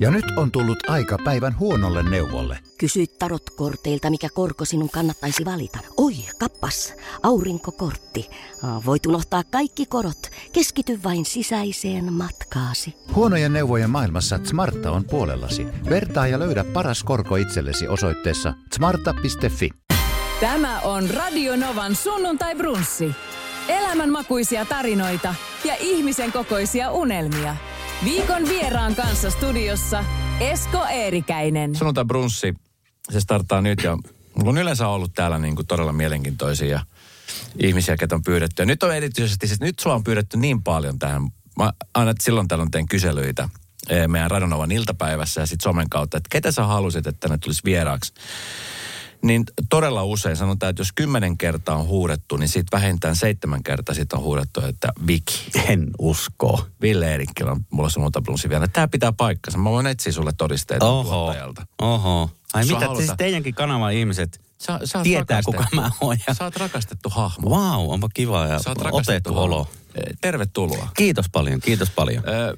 [0.00, 2.58] Ja nyt on tullut aika päivän huonolle neuvolle.
[2.78, 5.78] Kysy tarotkorteilta, mikä korko sinun kannattaisi valita.
[5.96, 8.30] Oi, kappas, aurinkokortti.
[8.86, 10.30] Voit unohtaa kaikki korot.
[10.52, 12.94] Keskity vain sisäiseen matkaasi.
[13.14, 15.66] Huonojen neuvojen maailmassa Smarta on puolellasi.
[15.90, 19.70] Vertaa ja löydä paras korko itsellesi osoitteessa smarta.fi.
[20.40, 23.10] Tämä on Radio Novan sunnuntai brunssi.
[23.68, 27.56] Elämänmakuisia tarinoita ja ihmisen kokoisia unelmia.
[28.04, 30.04] Viikon vieraan kanssa studiossa
[30.40, 31.74] Esko Eerikäinen.
[31.76, 32.54] Sunnuntai brunssi,
[33.10, 33.98] se starttaa nyt ja
[34.34, 36.80] mulla on yleensä ollut täällä niin kuin todella mielenkiintoisia
[37.58, 38.62] ihmisiä, ketä on pyydetty.
[38.62, 41.22] Ja nyt on erityisesti, siis nyt sua on pyydetty niin paljon tähän.
[41.58, 43.48] Mä aina silloin tällöin teen kyselyitä
[43.88, 47.62] eh, meidän Radonovan iltapäivässä ja sitten somen kautta, että ketä sä halusit, että ne tulisi
[47.64, 48.12] vieraaksi.
[49.22, 53.94] Niin todella usein sanotaan, että jos kymmenen kertaa on huudettu, niin siitä vähintään seitsemän kertaa
[53.94, 55.50] siitä on huudettu, että Viki.
[55.68, 56.66] En usko.
[56.82, 58.68] Ville Eerikkilä on mulla sunnuntablunsi vielä.
[58.68, 59.58] Tämä pitää paikkansa.
[59.58, 61.66] Mä voin etsiä sulle todisteita Oho, tuottajalta.
[61.82, 62.30] oho.
[62.54, 63.06] Ai Sua mitä, halutaan.
[63.06, 65.64] siis teidänkin kanavan ihmiset Sä, sä tietää, rakastettu.
[65.64, 66.16] kuka mä oon.
[66.26, 66.34] Ja...
[66.34, 67.50] Sä oot rakastettu hahmo.
[67.50, 69.42] Vau, wow, onpa kiva ja Sä oot otettu hahmo.
[69.44, 69.68] olo.
[69.94, 70.88] Eh, Tervetuloa.
[70.96, 72.24] Kiitos paljon, kiitos paljon.
[72.28, 72.56] Ö,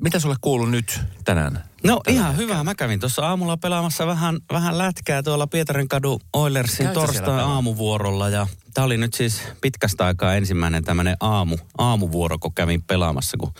[0.00, 1.64] mitä sulle kuuluu nyt tänään?
[1.86, 2.64] No ihan hyvä.
[2.64, 8.28] Mä kävin tuossa aamulla pelaamassa vähän, vähän lätkää tuolla Pietarin kadu Oilersin torstai aamuvuorolla.
[8.28, 13.36] Ja tää oli nyt siis pitkästä aikaa ensimmäinen tämmöinen aamu, aamuvuoro, kun kävin pelaamassa.
[13.36, 13.52] Kun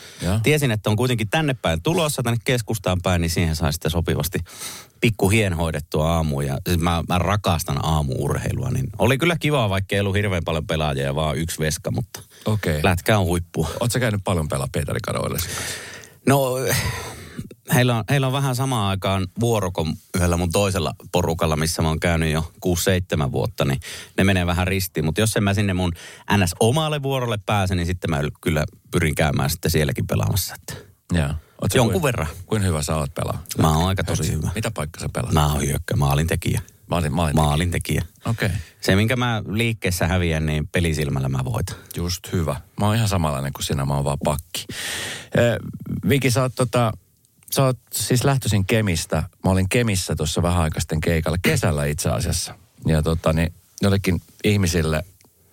[0.43, 4.39] tiesin, että on kuitenkin tänne päin tulossa, tänne keskustaan päin, niin siihen sai sitten sopivasti
[5.01, 6.47] pikku hien hoidettua aamuun.
[6.47, 10.67] Ja siis mä, mä rakastan aamuurheilua, niin oli kyllä kiva, vaikka ei ollut hirveän paljon
[10.67, 12.81] pelaajia ja vaan yksi veska, mutta Okei.
[12.83, 13.67] lätkä on huippu.
[13.93, 15.39] Sä käynyt paljon pelaa Pietari Kadoille?
[16.27, 16.57] No,
[17.75, 21.89] heillä on, heillä on vähän samaan aikaan vuoro kuin yhdellä mun toisella porukalla, missä mä
[21.89, 22.53] oon käynyt jo
[23.27, 23.81] 6-7 vuotta, niin
[24.19, 25.05] ne menee vähän ristiin.
[25.05, 25.93] Mutta jos en mä sinne mun
[26.37, 26.55] ns.
[26.61, 30.55] omalle vuorolle pääse, niin sitten mä kyllä pyrin käymään sitten sielläkin pelaamassa.
[30.55, 30.75] Että
[31.13, 31.29] Joo.
[31.63, 32.27] Oot sä Jonkun kuin, verran.
[32.47, 33.43] Kuin hyvä sä oot pelaa?
[33.59, 34.51] Mä oon aika tosi hyvä.
[34.55, 35.35] Mitä paikka sä pelaat?
[35.35, 36.61] Mä oon hyökkä, maalintekijä.
[36.91, 38.03] Mä olin Maalintekijä.
[38.25, 38.47] Okei.
[38.47, 38.59] Okay.
[38.81, 41.77] Se, minkä mä liikkeessä häviän, niin pelisilmällä mä voitan.
[41.97, 42.61] Just hyvä.
[42.81, 44.65] Mä oon ihan samanlainen kuin sinä, mä oon vaan pakki.
[45.35, 45.57] Eh,
[46.09, 46.93] Viki, sä oot, tota,
[47.57, 49.23] sä oot siis lähtöisin Kemistä.
[49.45, 52.55] Mä olin Kemissä tuossa vähän aikaa sitten keikalla, kesällä itse asiassa.
[52.87, 55.05] Ja tota, niin jollekin ihmisille,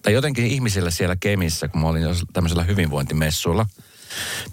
[0.02, 2.04] tai jotenkin ihmisille siellä Kemissä, kun mä olin
[2.34, 3.66] tämmöisellä hyvinvointimessuilla,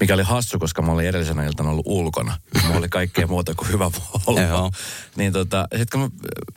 [0.00, 2.38] mikä oli hassu, koska mä olin edellisenä iltana ollut ulkona.
[2.68, 3.90] Mä oli kaikkea muuta kuin hyvä
[4.26, 4.70] olla.
[5.16, 6.08] Niin tota, sit kun mä,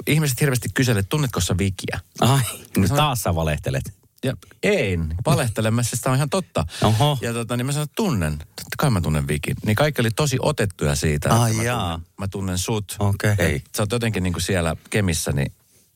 [0.07, 1.99] ihmiset hirveästi kyselivät, tunnetko sä Vikiä?
[2.21, 2.41] Ai,
[2.77, 4.03] nyt taas sä valehtelet.
[4.23, 6.66] Ja ei, valehtelemassa sitä on ihan totta.
[6.81, 7.17] Oho.
[7.22, 8.38] Ja tota, niin mä sanoin, että tunnen.
[8.38, 9.56] Totta kai mä tunnen Vikin.
[9.66, 11.91] Niin kaikki oli tosi otettuja siitä, Ai että mä jaa.
[11.91, 12.95] tunnen, mä tunnen sut.
[13.00, 13.31] Okei.
[13.39, 15.51] Et Sä oot jotenkin niin kuin siellä Kemissä, niin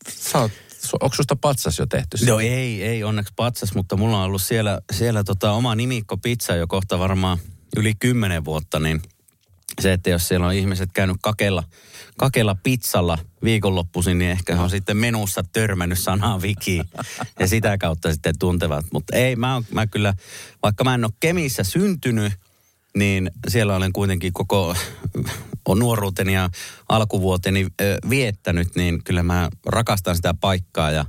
[0.08, 0.52] sä oot,
[1.00, 2.16] onko susta patsas jo tehty?
[2.26, 6.54] No ei, ei onneksi patsas, mutta mulla on ollut siellä, siellä tota oma nimikko pizza
[6.54, 7.38] jo kohta varmaan
[7.76, 9.02] yli kymmenen vuotta, niin
[9.80, 11.64] se, että jos siellä on ihmiset käynyt kakella,
[12.18, 16.82] kakella pizzalla viikonloppuisin, niin ehkä on sitten menussa törmännyt sanaa viki
[17.38, 18.86] ja sitä kautta sitten tuntevat.
[18.92, 20.14] Mutta ei, mä, oon, mä kyllä,
[20.62, 22.32] vaikka mä en ole Kemissä syntynyt,
[22.96, 24.76] niin siellä olen kuitenkin koko
[25.64, 26.50] on nuoruuteni ja
[26.88, 27.66] alkuvuoteni
[28.10, 31.04] viettänyt, niin kyllä mä rakastan sitä paikkaa ja,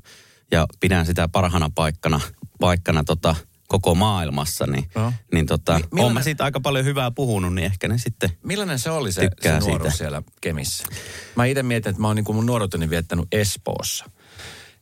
[0.51, 2.21] ja pidän sitä parhana paikkana,
[2.59, 3.35] paikkana tota,
[3.69, 4.65] koko maailmassa.
[4.67, 5.13] Niin, Joo.
[5.33, 8.29] niin tota, Mi- Mi- millainen- mä siitä aika paljon hyvää puhunut, niin ehkä ne sitten...
[8.43, 9.89] Millainen se oli se, se nuoruus siitä.
[9.89, 10.83] siellä Kemissä?
[11.35, 14.05] Mä itse mietin, että mä oon niin kuin mun nuoruuteni viettänyt Espoossa,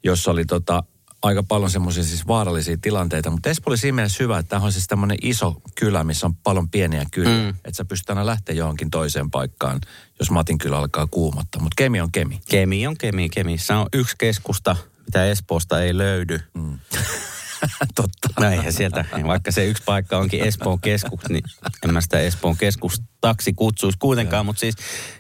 [0.04, 0.84] jossa oli tota,
[1.22, 3.30] aika paljon semmoisia siis vaarallisia tilanteita.
[3.30, 6.36] Mutta Espoo oli siinä mielessä hyvä, että tämä on siis tämmöinen iso kylä, missä on
[6.36, 7.42] paljon pieniä kyliä.
[7.44, 7.50] Mm.
[7.50, 9.80] Että sä pystyt aina lähteä johonkin toiseen paikkaan,
[10.20, 11.62] jos Matin kylä alkaa kuumottaa.
[11.62, 12.40] Mutta Kemi on Kemi.
[12.50, 14.76] Kemi on Kemi, Kemissä on yksi keskusta,
[15.06, 16.40] mitä Espoosta ei löydy.
[16.54, 16.80] Mm.
[17.96, 18.30] Totta.
[18.40, 21.44] No eihän sieltä, vaikka se yksi paikka onkin Espoon keskus, niin
[21.84, 24.46] en mä sitä Espoon keskustaksi kutsuisi kuitenkaan.
[24.46, 24.76] Mutta siis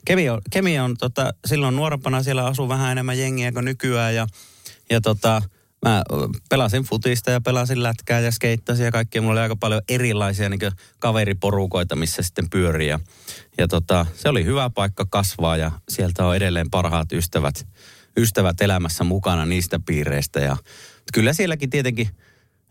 [0.05, 4.27] Kemi on, Kemi on tota, silloin nuorempana siellä asuu vähän enemmän jengiä kuin nykyään ja,
[4.89, 5.41] ja tota,
[5.85, 6.03] mä
[6.49, 9.21] pelasin futista ja pelasin lätkää ja skeittasin ja kaikkea.
[9.21, 12.89] Mulla oli aika paljon erilaisia niin kaveriporukoita, missä sitten pyörii.
[12.89, 12.99] Ja,
[13.57, 17.67] ja tota, se oli hyvä paikka kasvaa ja sieltä on edelleen parhaat ystävät,
[18.17, 20.40] ystävät elämässä mukana niistä piireistä.
[20.40, 20.57] Ja
[21.13, 22.09] kyllä sielläkin tietenkin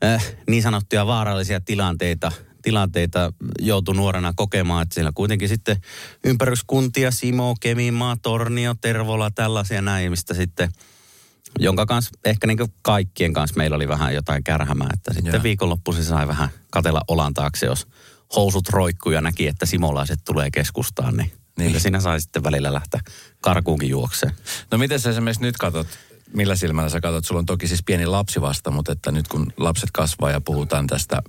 [0.04, 2.32] äh, niin sanottuja vaarallisia tilanteita,
[2.62, 5.76] tilanteita joutui nuorena kokemaan, että siellä kuitenkin sitten
[6.24, 10.70] ympäryskuntia, Simo, Kemimaa, Tornio, Tervola, tällaisia näin, mistä sitten,
[11.58, 15.42] jonka kanssa, ehkä niin kaikkien kanssa meillä oli vähän jotain kärhämää, että sitten Joo.
[15.42, 17.86] viikonloppuisin sai vähän katella olan taakse, jos
[18.36, 21.72] housut roikkuu ja näki, että simolaiset tulee keskustaan, niin, Niin.
[21.72, 21.80] niin.
[21.80, 23.00] siinä sai sitten välillä lähteä
[23.40, 24.32] karkuunkin juokseen.
[24.70, 25.86] No miten sä esimerkiksi nyt katot,
[26.36, 27.24] millä silmällä sä katot?
[27.24, 30.86] Sulla on toki siis pieni lapsi vasta, mutta että nyt kun lapset kasvaa ja puhutaan
[30.86, 31.22] tästä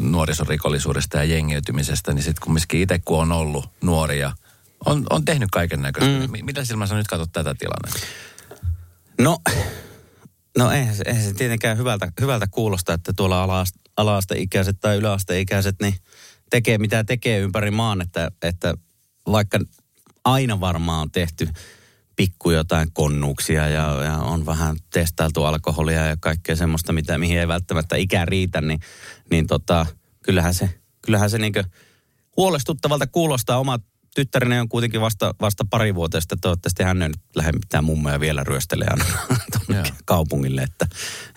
[0.00, 4.32] nuorisorikollisuudesta ja jengiytymisestä, niin sitten kumminkin itse kun on ollut nuori ja
[4.86, 6.26] On, on tehnyt kaiken näköistä.
[6.26, 6.44] Mm.
[6.44, 8.06] Mitä silmä sä nyt katsot tätä tilannetta?
[9.20, 9.38] No,
[10.58, 13.64] no eihän se, eihän se tietenkään hyvältä, hyvältä kuulosta, että tuolla ala,
[13.96, 15.94] ala-asteikäiset tai yläasteikäiset niin
[16.50, 18.74] tekee mitä tekee ympäri maan, että, että
[19.26, 19.58] vaikka
[20.24, 21.48] aina varmaan on tehty
[22.16, 27.48] pikku jotain konnuuksia ja, ja on vähän testailtu alkoholia ja kaikkea semmoista, mitä, mihin ei
[27.48, 28.80] välttämättä ikä riitä, niin,
[29.30, 29.86] niin tota,
[30.22, 31.52] kyllähän se, kyllähän se niin
[32.36, 33.58] huolestuttavalta kuulostaa.
[33.58, 33.78] Oma
[34.14, 36.36] tyttäreni on kuitenkin vasta, vasta pari vuotesta.
[36.40, 39.06] Toivottavasti hän ei nyt lähde mitään mummoja vielä ryöstelemään
[40.04, 40.62] kaupungille.
[40.62, 40.86] Että,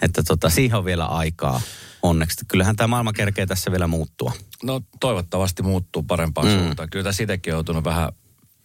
[0.02, 1.62] että tota, siihen on vielä aikaa
[2.02, 2.46] onneksi.
[2.48, 4.34] Kyllähän tämä maailma kerkee tässä vielä muuttua.
[4.64, 6.60] No toivottavasti muuttuu parempaan mm.
[6.60, 6.90] suuntaan.
[6.90, 8.12] Kyllä siitäkin on joutunut vähän,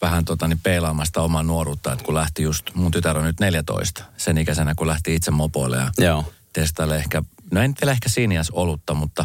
[0.02, 3.40] vähän tota, niin peilaamaan sitä omaa nuoruutta, että kun lähti just, mun tytär on nyt
[3.40, 6.32] 14, sen ikäisenä kun lähti itse mopoille ja Joo.
[6.52, 9.24] testaille ehkä, no en tiedä ehkä sinias olutta, mutta,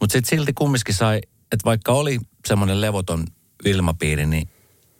[0.00, 1.20] mutta sitten silti kumminkin sai,
[1.52, 3.26] että vaikka oli semmoinen levoton
[3.64, 4.48] ilmapiiri, niin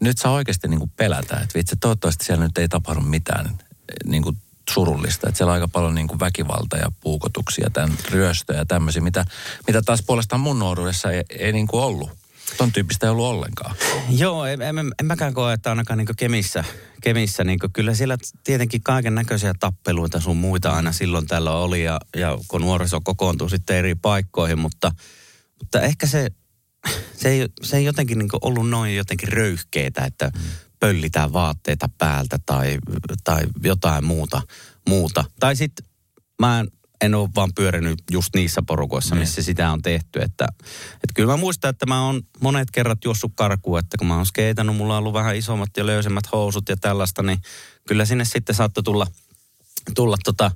[0.01, 3.59] nyt saa oikeasti niin kuin pelätä, että vitsi, toivottavasti siellä nyt ei tapahdu mitään
[4.05, 4.37] niin kuin
[4.71, 5.29] surullista.
[5.29, 9.25] Että siellä on aika paljon niin kuin väkivalta ja puukotuksia, tämän ryöstöjä ja tämmöisiä, mitä,
[9.67, 12.11] mitä taas puolestaan mun nuoruudessa ei, ei niin kuin ollut.
[12.57, 13.77] Ton tyyppistä ei ollut ollenkaan.
[14.11, 16.65] Joo, en, en, en mäkään koe, että ainakaan niin Kemissä,
[17.03, 22.01] Kemissä niin kyllä siellä tietenkin kaiken näköisiä tappeluita sun muita aina silloin tällä oli ja,
[22.17, 24.93] ja kun nuoriso kokoontuu sitten eri paikkoihin, mutta,
[25.59, 26.31] mutta ehkä se,
[27.17, 30.41] se, ei, se ei jotenkin niin ollut noin jotenkin röyhkeetä, että mm.
[30.81, 32.79] pöllitään vaatteita päältä tai,
[33.25, 34.43] tai jotain muuta.
[34.89, 35.25] muuta.
[35.41, 35.87] Tai sitten
[36.41, 36.69] mä en,
[37.03, 39.45] en ole vaan pyörinyt just niissä porukoissa, missä ne.
[39.45, 40.23] sitä on tehty.
[40.23, 40.47] Että,
[40.95, 44.27] että kyllä mä muistan, että mä oon monet kerrat juossut karkuun, että kun mä oon
[44.27, 47.39] skeitannut, mulla on ollut vähän isommat ja löysemmät housut ja tällaista, niin
[47.89, 49.07] kyllä sinne sitten saattoi tulla,
[49.95, 50.51] tulla tota,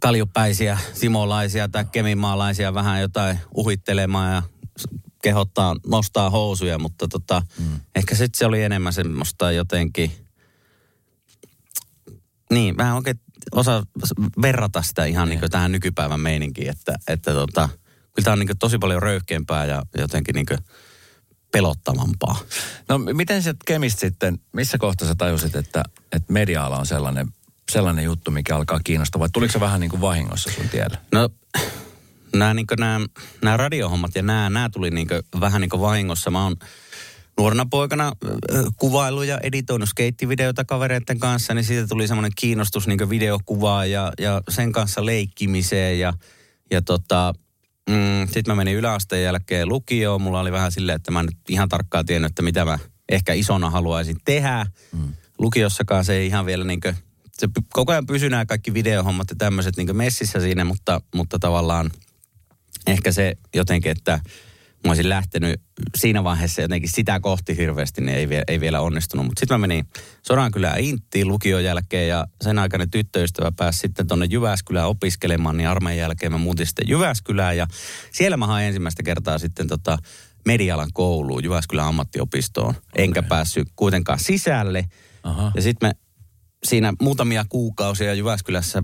[0.00, 4.42] kaljupäisiä, simolaisia tai kemimaalaisia vähän jotain uhittelemaan ja
[5.22, 7.80] kehottaa nostaa housuja, mutta tota, mm.
[7.94, 10.12] ehkä sitten se oli enemmän semmoista jotenkin,
[12.50, 13.20] niin vähän oikein
[13.52, 13.82] osaa
[14.42, 17.68] verrata sitä ihan niin tähän nykypäivän meininkiin, että, että tota,
[18.14, 20.46] kyllä tämä on niin tosi paljon röyhkeämpää ja jotenkin niin
[21.52, 22.36] pelottavampaa.
[22.88, 27.28] No miten se kemist sitten, missä kohtaa sä tajusit, että, että media on sellainen,
[27.72, 30.98] sellainen juttu, mikä alkaa kiinnostaa, vai tuliko se vähän niin kuin vahingossa sun tielle?
[31.12, 31.30] No
[32.34, 33.00] nämä, niin nämä,
[33.42, 35.08] nämä radiohommat ja nämä, nämä tuli niin
[35.40, 36.30] vähän niin vahingossa.
[36.30, 36.56] Mä oon
[37.38, 38.12] nuorena poikana
[38.76, 44.42] kuvailu ja editoinut skeittivideoita kavereiden kanssa, niin siitä tuli semmoinen kiinnostus niin videokuvaa ja, ja
[44.48, 46.12] sen kanssa leikkimiseen ja,
[46.70, 47.34] ja tota,
[47.90, 50.22] mm, sitten mä menin yläasteen jälkeen lukioon.
[50.22, 52.78] Mulla oli vähän silleen, että mä en ihan tarkkaan tiennyt, että mitä mä
[53.08, 54.66] ehkä isona haluaisin tehdä.
[54.92, 55.12] Mm.
[55.38, 56.96] Lukiossakaan se ei ihan vielä niin kuin,
[57.32, 61.90] se koko ajan pysyi nämä kaikki videohommat ja tämmöiset niin messissä siinä, mutta, mutta tavallaan
[62.86, 64.20] ehkä se jotenkin, että
[64.84, 65.60] mä olisin lähtenyt
[65.96, 69.26] siinä vaiheessa jotenkin sitä kohti hirveästi, niin ei, ei vielä onnistunut.
[69.26, 69.86] Mutta sitten mä menin
[70.22, 75.98] Sodankylään Inttiin lukion jälkeen ja sen aikana tyttöystävä pääsi sitten tuonne Jyväskylään opiskelemaan, niin armeijan
[75.98, 77.66] jälkeen mä muutin sitten Jyväskylään ja
[78.12, 79.98] siellä mä hain ensimmäistä kertaa sitten tota
[80.46, 82.70] medialan kouluun Jyväskylän ammattiopistoon.
[82.70, 83.04] Okay.
[83.04, 84.84] Enkä päässyt kuitenkaan sisälle.
[85.22, 85.52] Aha.
[85.54, 85.94] Ja sitten me
[86.64, 88.82] siinä muutamia kuukausia Jyväskylässä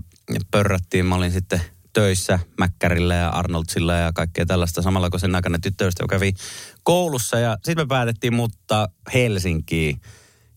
[0.50, 1.06] pörrättiin.
[1.06, 1.60] Mä olin sitten
[1.92, 6.34] töissä Mäkkärillä ja Arnoldsilla ja kaikkea tällaista samalla kun sen aikana tyttöystävä kävi
[6.82, 10.00] koulussa ja sitten me päätettiin muuttaa Helsinkiin.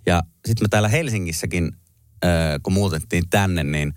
[0.05, 1.71] Ja sitten me täällä Helsingissäkin,
[2.63, 3.93] kun muutettiin tänne, niin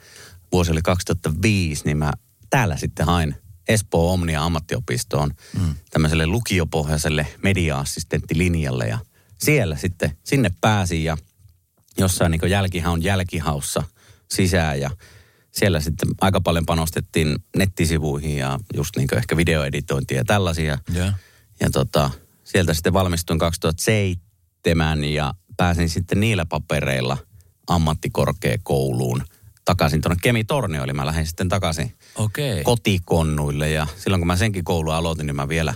[0.52, 2.12] vuosi oli 2005, niin mä
[2.50, 3.34] täällä sitten hain
[3.68, 5.74] Espoo Omnia ammattiopistoon mm.
[5.90, 8.98] tämmöiselle lukiopohjaiselle media-assistenttilinjalle ja
[9.38, 11.16] siellä sitten sinne pääsin ja
[11.98, 13.82] jossain niin jälkihaun jälkihaussa
[14.30, 14.90] sisään ja
[15.58, 20.78] siellä sitten aika paljon panostettiin nettisivuihin ja just niin ehkä videoeditointia ja tällaisia.
[20.94, 21.14] Yeah.
[21.60, 22.10] Ja tota,
[22.44, 27.18] sieltä sitten valmistuin 2007 ja pääsin sitten niillä papereilla
[27.66, 29.22] ammattikorkeakouluun
[29.64, 30.44] takaisin tuonne Kemi
[30.82, 32.62] eli mä lähdin sitten takaisin okay.
[32.62, 33.70] kotikonnuille.
[33.70, 35.74] Ja silloin kun mä senkin koulun aloitin, niin mä vielä,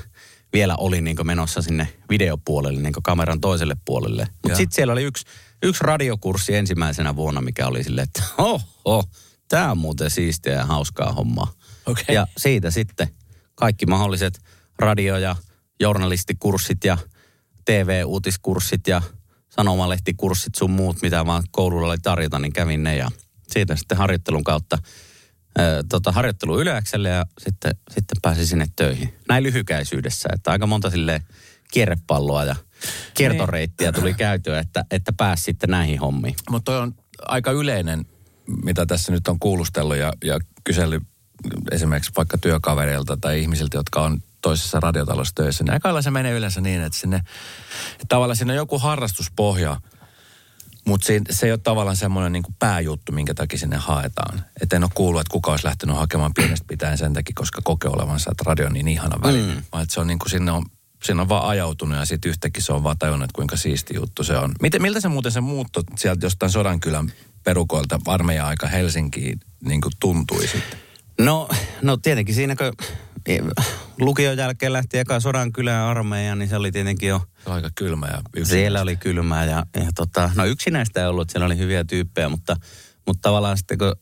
[0.53, 4.29] vielä olin niin menossa sinne videopuolelle, niin kameran toiselle puolelle.
[4.43, 5.25] Mutta sitten siellä oli yksi,
[5.62, 9.09] yksi radiokurssi ensimmäisenä vuonna, mikä oli silleen, että oh, oh,
[9.52, 11.52] tämä on muuten siistiä ja hauskaa hommaa.
[11.87, 12.14] Okay.
[12.14, 13.09] Ja siitä sitten
[13.54, 14.40] kaikki mahdolliset
[14.78, 15.37] radio- ja
[15.80, 16.99] journalistikurssit ja
[17.64, 19.02] TV-uutiskurssit ja
[19.49, 23.11] sanomalehtikurssit sun muut, mitä vaan koululla oli tarjota, niin kävin ne ja
[23.49, 24.78] siitä sitten harjoittelun kautta
[25.59, 29.14] ää, tota, harjoittelu yleäkselle ja sitten, sitten pääsin sinne töihin.
[29.28, 31.23] Näin lyhykäisyydessä, että aika monta sille
[31.73, 32.56] kierrepalloa ja
[33.14, 36.35] kiertoreittiä tuli käytyä, että, että pääsi sitten näihin hommiin.
[36.50, 36.94] Mutta on
[37.28, 38.06] aika yleinen
[38.65, 41.03] mitä tässä nyt on kuulustellut ja, ja kysellyt
[41.71, 46.61] esimerkiksi vaikka työkavereilta tai ihmisiltä, jotka on toisessa radiotalossa töissä, niin aika se menee yleensä
[46.61, 47.17] niin, että sinne,
[47.93, 49.77] että tavallaan siinä on joku harrastuspohja,
[50.87, 54.43] mutta se, se ei ole tavallaan semmoinen niin pääjuttu, minkä takia sinne haetaan.
[54.61, 57.91] Että en ole kuullut, että kuka olisi lähtenyt hakemaan pienestä pitäen sen takia, koska kokee
[57.91, 59.55] olevansa, että radio on niin ihana väline.
[59.55, 59.63] Mm.
[59.73, 60.67] Vaan että se on niin kuin sinne on,
[61.03, 64.25] sinne on vaan ajautunut ja sitten yhtäkkiä se on vaan tajunnut, että kuinka siisti juttu
[64.25, 64.53] se on.
[64.61, 67.13] Miten, miltä se muuten se muutto sieltä jostain Sodankylän
[67.45, 70.79] perukoilta armeijan aika Helsinkiin niin kuin tuntui sitten?
[71.21, 71.49] No,
[71.83, 72.73] no tietenkin siinä kun
[74.01, 77.23] lukion jälkeen lähti eka sodan kylään armeijaan, niin se oli tietenkin jo...
[77.47, 78.53] Aika kylmä ja yksinäistä.
[78.53, 82.57] Siellä oli kylmää ja, ja tota, no yksinäistä ei ollut, siellä oli hyviä tyyppejä, mutta,
[83.07, 83.97] mutta tavallaan sitten kun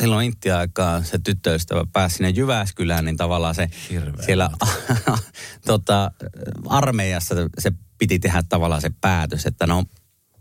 [0.00, 4.50] silloin intti-aikaa se tyttöystävä pääsi sinne Jyväskylään, niin tavallaan se Hirveä siellä
[5.66, 6.10] tota,
[6.68, 9.84] armeijassa se piti tehdä tavallaan se päätös, että no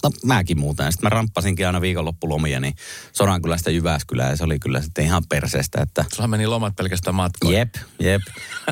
[0.06, 0.92] no mäkin muuten.
[0.92, 2.74] Sitten mä ramppasinkin aina viikonloppulomia, niin
[3.12, 5.82] Sodankylästä Jyväskylään ja se oli kyllä sitten ihan perseestä.
[5.82, 6.06] Että...
[6.14, 7.60] Sulla meni lomat pelkästään matkoja.
[7.60, 8.22] Jep, jep.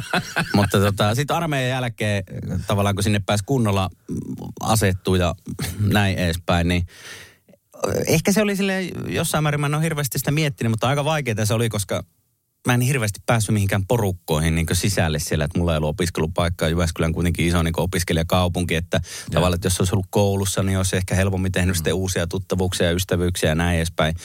[0.55, 2.23] Mutta tota, sitten armeijan jälkeen
[2.67, 3.89] tavallaan kun sinne pääsi kunnolla
[4.61, 5.35] asettua ja
[5.79, 6.87] näin edespäin, niin
[8.07, 11.45] ehkä se oli sille jossain määrin, mä en ole hirveästi sitä miettinyt, mutta aika vaikeaa
[11.45, 12.03] se oli, koska
[12.67, 16.69] mä en hirveästi päässyt mihinkään porukkoihin niin sisälle siellä, että mulla ei ollut opiskelupaikkaa.
[16.69, 19.33] Jyväskylän kuitenkin iso niin opiskelijakaupunki, että ja.
[19.33, 21.77] tavallaan, että jos olisi ollut koulussa, niin olisi ehkä helpommin tehnyt mm.
[21.77, 24.15] sitten uusia tuttavuuksia ja ystävyyksiä ja näin edespäin.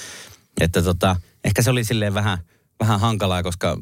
[0.60, 2.38] Että tota, ehkä se oli silleen vähän,
[2.80, 3.78] vähän hankalaa, koska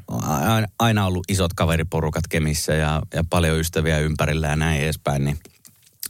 [0.79, 5.39] aina ollut isot kaveriporukat Kemissä ja, ja paljon ystäviä ympärillä ja näin edespäin, niin,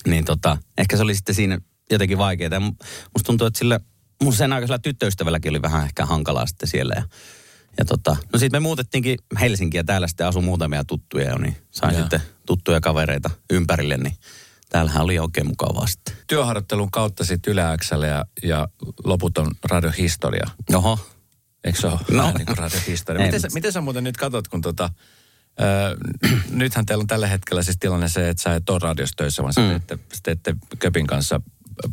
[0.06, 1.58] niin tota, ehkä se oli sitten siinä
[1.90, 2.60] jotenkin vaikeaa.
[2.60, 3.80] Musta tuntuu, että sillä
[4.22, 7.02] mun sen aikaisella tyttöystävälläkin oli vähän ehkä hankalaa sitten siellä ja
[7.78, 11.94] ja tota, no sitten me muutettiinkin Helsinkiä, täällä sitten asui muutamia tuttuja jo, niin sain
[11.94, 12.00] ja.
[12.00, 14.16] sitten tuttuja kavereita ympärille, niin
[14.68, 16.14] täällähän oli oikein mukavaa sitten.
[16.26, 17.62] Työharjoittelun kautta sitten Yle
[18.08, 18.68] ja, ja
[19.04, 20.46] loputon radiohistoria.
[20.74, 20.98] Oho.
[21.64, 22.22] Eikö se ole no.
[22.22, 23.24] vähän niin kuin radiohistoria?
[23.26, 24.90] miten, sä, miten sä muuten nyt katsot, kun tota,
[25.60, 29.42] äh, nythän teillä on tällä hetkellä siis tilanne se, että sä et ole radiossa töissä,
[29.42, 29.80] vaan mm.
[29.86, 31.40] teette, teette Köpin kanssa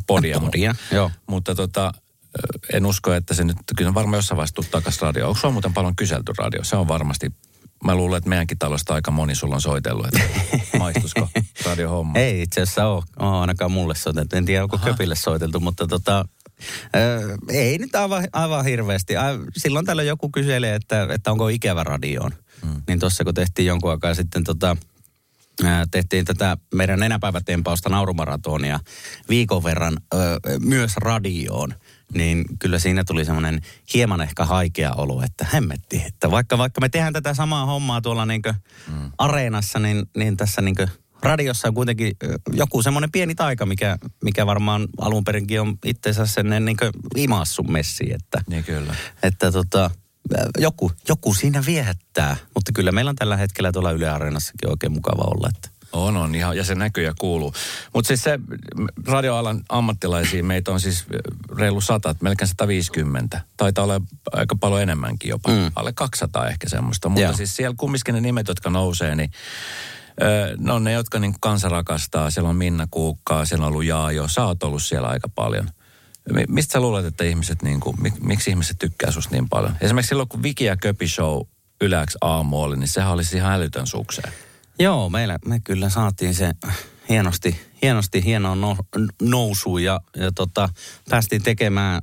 [0.06, 0.40] podia.
[0.40, 1.10] Podia, joo.
[1.26, 1.92] Mutta tota,
[2.72, 5.28] en usko, että se nyt, kyllä varmaan jossain vaiheessa tuu takaisin radio.
[5.28, 6.64] Onko sulla muuten paljon kyselty radio?
[6.64, 7.32] Se on varmasti,
[7.84, 10.20] mä luulen, että meidänkin talosta aika moni sulla on soitellut, että
[10.78, 11.28] maistusko
[11.64, 12.18] radiohomma?
[12.18, 14.36] Ei itse asiassa ole, oh, ainakaan mulle soiteltu.
[14.36, 14.86] En tiedä, onko Aha.
[14.86, 16.24] Köpille soiteltu, mutta tota,
[16.96, 19.14] Öö, ei nyt aivan, aivan hirveästi.
[19.56, 22.30] Silloin täällä joku kyselee, että, että onko ikävä radioon.
[22.62, 22.82] Hmm.
[22.88, 24.76] Niin tuossa kun tehtiin jonkun aikaa sitten tota,
[25.90, 28.80] tehtiin tätä meidän nenäpäivätempausta naurumaratonia
[29.28, 30.18] viikon verran ö,
[30.60, 31.74] myös radioon
[32.14, 33.60] niin kyllä siinä tuli semmoinen
[33.94, 36.02] hieman ehkä haikea olo, että hemmetti.
[36.06, 38.42] Että vaikka, vaikka me tehdään tätä samaa hommaa tuolla niin
[38.92, 39.10] mm.
[39.18, 40.76] areenassa, niin, niin tässä niin
[41.22, 42.16] radiossa on kuitenkin
[42.52, 46.76] joku semmoinen pieni taika, mikä, mikä varmaan alun perinkin on itseensä sen niin
[47.16, 48.12] imassu messi.
[48.12, 48.94] Että, niin kyllä.
[49.22, 49.90] Että tota,
[50.58, 55.22] joku, joku siinä viehättää, mutta kyllä meillä on tällä hetkellä tuolla Yle Areenassakin oikein mukava
[55.22, 55.48] olla.
[55.54, 55.68] Että.
[55.94, 57.54] On, on, ihan, ja se näkyy ja kuuluu.
[57.94, 58.38] Mutta siis se
[59.06, 61.04] radioalan ammattilaisia, meitä on siis
[61.58, 63.40] reilu 100, melkein 150.
[63.56, 64.00] Taitaa olla
[64.32, 65.72] aika paljon enemmänkin jopa, mm.
[65.76, 67.08] alle 200 ehkä semmoista.
[67.08, 67.32] Mutta Joo.
[67.32, 69.30] siis siellä kumminkin ne nimet, jotka nousee, niin
[70.58, 72.30] ne on ne, jotka niin kansa rakastaa.
[72.30, 74.28] Siellä on Minna Kuukkaa, siellä on ollut Jaajo.
[74.28, 75.70] Sä oot ollut siellä aika paljon.
[76.48, 79.76] Mistä sä luulet, että ihmiset, niin kuin, mik, miksi ihmiset tykkää susta niin paljon?
[79.80, 81.40] Esimerkiksi silloin, kun Viki ja Köpi Show
[81.80, 84.32] yläks aamu oli, niin sehän olisi ihan älytön sukseen.
[84.78, 86.50] Joo, meillä, me kyllä saatiin se
[87.08, 88.76] hienosti, hienosti hienoa no,
[89.22, 90.68] nousu ja, ja tota,
[91.10, 92.02] päästiin tekemään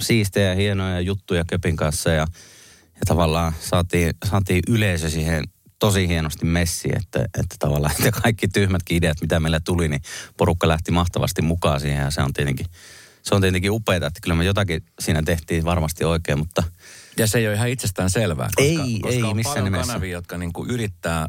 [0.00, 2.26] siistejä hienoja juttuja Köpin kanssa ja,
[2.94, 5.44] ja tavallaan saatiin, saatiin yleisö siihen
[5.78, 10.02] tosi hienosti messi, että, että tavallaan että kaikki tyhmätkin ideat, mitä meillä tuli, niin
[10.36, 12.66] porukka lähti mahtavasti mukaan siihen ja se on tietenkin,
[13.22, 16.62] se on tietenkin upeaa, että kyllä me jotakin siinä tehtiin varmasti oikein, mutta...
[17.18, 19.92] Ja se ei ole ihan itsestään selvää, koska, ei, koska ei, on missään paljon nimessä.
[19.92, 21.28] kanavia, jotka niin kuin yrittää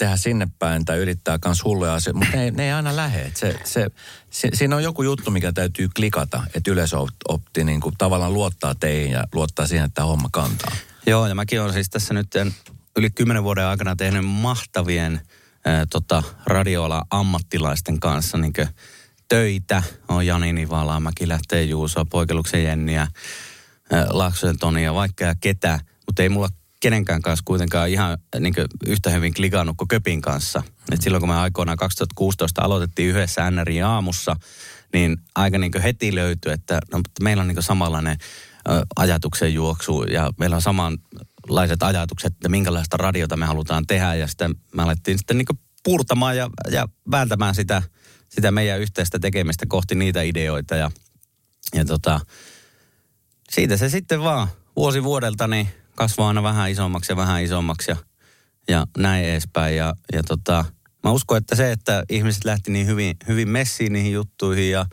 [0.00, 3.32] tehdä sinne päin tai yrittää myös hulluja asioita, mutta ne, ne ei aina lähde.
[3.34, 3.86] Se, se,
[4.30, 6.96] se, siinä on joku juttu, mikä täytyy klikata, että yleisö
[7.28, 10.72] opti niin kuin tavallaan luottaa teihin ja luottaa siihen, että homma kantaa.
[11.06, 12.34] Joo, ja mäkin olen siis tässä nyt
[12.96, 15.20] yli kymmenen vuoden aikana tehnyt mahtavien
[15.64, 18.52] ää, tota, radioala ammattilaisten kanssa niin
[19.28, 19.82] töitä.
[20.08, 23.08] On Jani Nivala, Mäki lähtee Juusoa, Poikeluksen Jenniä,
[24.08, 25.80] Laksojen Tonia, vaikka ja ketä.
[26.06, 26.48] Mutta ei mulla
[26.80, 28.54] kenenkään kanssa kuitenkaan ihan niin
[28.86, 30.62] yhtä hyvin klikannut kuin Köpin kanssa.
[30.92, 34.36] Et silloin kun me aikoinaan 2016 aloitettiin yhdessä NRI aamussa,
[34.92, 38.16] niin aika niin heti löytyi, että no, meillä on niin samanlainen
[38.96, 44.14] ajatuksen juoksu ja meillä on samanlaiset ajatukset, että minkälaista radiota me halutaan tehdä.
[44.14, 47.82] Ja sitten me alettiin sitten niin purtamaan ja, ja vääntämään sitä,
[48.28, 50.76] sitä meidän yhteistä tekemistä kohti niitä ideoita.
[50.76, 50.90] Ja,
[51.74, 52.20] ja tota,
[53.50, 57.96] siitä se sitten vaan vuosi vuodelta niin kasvaa aina vähän isommaksi ja vähän isommaksi ja,
[58.68, 59.76] ja näin edespäin.
[59.76, 60.64] Ja, ja tota,
[61.04, 64.86] mä uskon, että se, että ihmiset lähti niin hyvin, hyvin messiin niihin juttuihin ja,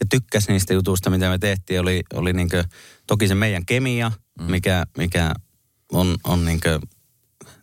[0.00, 2.48] ja tykkäs niistä jutuista, mitä me tehtiin, oli, oli niin
[3.06, 4.50] toki se meidän kemia, mm.
[4.50, 5.34] mikä, mikä
[5.92, 6.60] on, on niin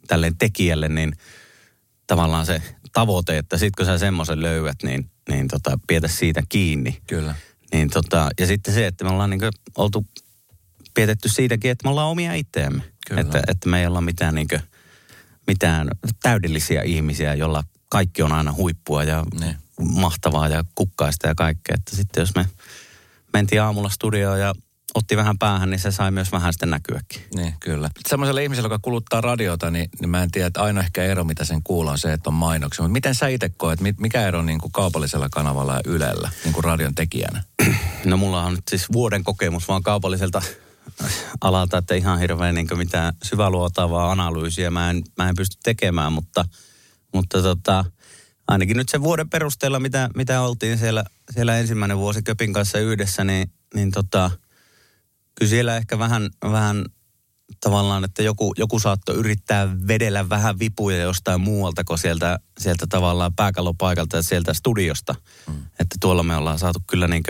[0.08, 1.14] tälleen tekijälle, niin
[2.08, 2.62] tavallaan se
[2.94, 7.02] tavoite, että sit kun sä semmoisen löydät, niin, niin tota, pietä siitä kiinni.
[7.08, 7.36] Kyllä.
[7.74, 9.42] Niin tota, ja sitten se, että me ollaan niin
[9.78, 10.06] oltu
[10.94, 12.84] pietetty siitäkin, että me ollaan omia itseämme.
[13.18, 14.62] Että, että me ei olla mitään, niin kuin,
[15.48, 15.88] mitään
[16.22, 19.58] täydellisiä ihmisiä, jolla kaikki on aina huippua ja ne.
[19.80, 21.76] mahtavaa ja kukkaista ja kaikkea.
[21.76, 22.46] Että sitten jos me
[23.34, 24.54] mentiin aamulla studioon ja
[24.96, 27.22] otti vähän päähän, niin se sai myös vähän sitten näkyäkin.
[27.36, 27.90] Niin, kyllä.
[28.08, 31.46] Semmoiselle ihmiselle, joka kuluttaa radiota, niin, niin mä en tiedä, että ainoa ehkä ero, mitä
[31.46, 32.84] sen kuuluu, on se, että on mainoksia.
[32.84, 36.64] Mutta miten sä itse koet, mikä ero niin kuin kaupallisella kanavalla ja Ylellä, niin kuin
[36.64, 37.44] radion tekijänä?
[38.06, 40.42] No mulla on nyt siis vuoden kokemus vaan kaupalliselta
[41.42, 46.46] alalta, että ihan hirveän niin mitään syväluotavaa analyysiä mä en, mä en pysty tekemään, mutta,
[47.14, 47.86] mutta tota,
[48.48, 51.04] ainakin nyt sen vuoden perusteella, mitä, mitä oltiin siellä,
[51.34, 54.32] siellä ensimmäinen vuosi Köpin kanssa yhdessä, niin, niin tota,
[55.36, 56.86] kyllä siellä ehkä vähän, vähän
[57.62, 63.36] tavallaan, että joku, joku saattoi yrittää vedellä vähän vipuja jostain muualta kuin sieltä, sieltä tavallaan
[63.36, 65.16] pääkallopaikalta ja sieltä studiosta.
[65.48, 65.54] Mm.
[65.80, 67.24] Että tuolla me ollaan saatu kyllä niin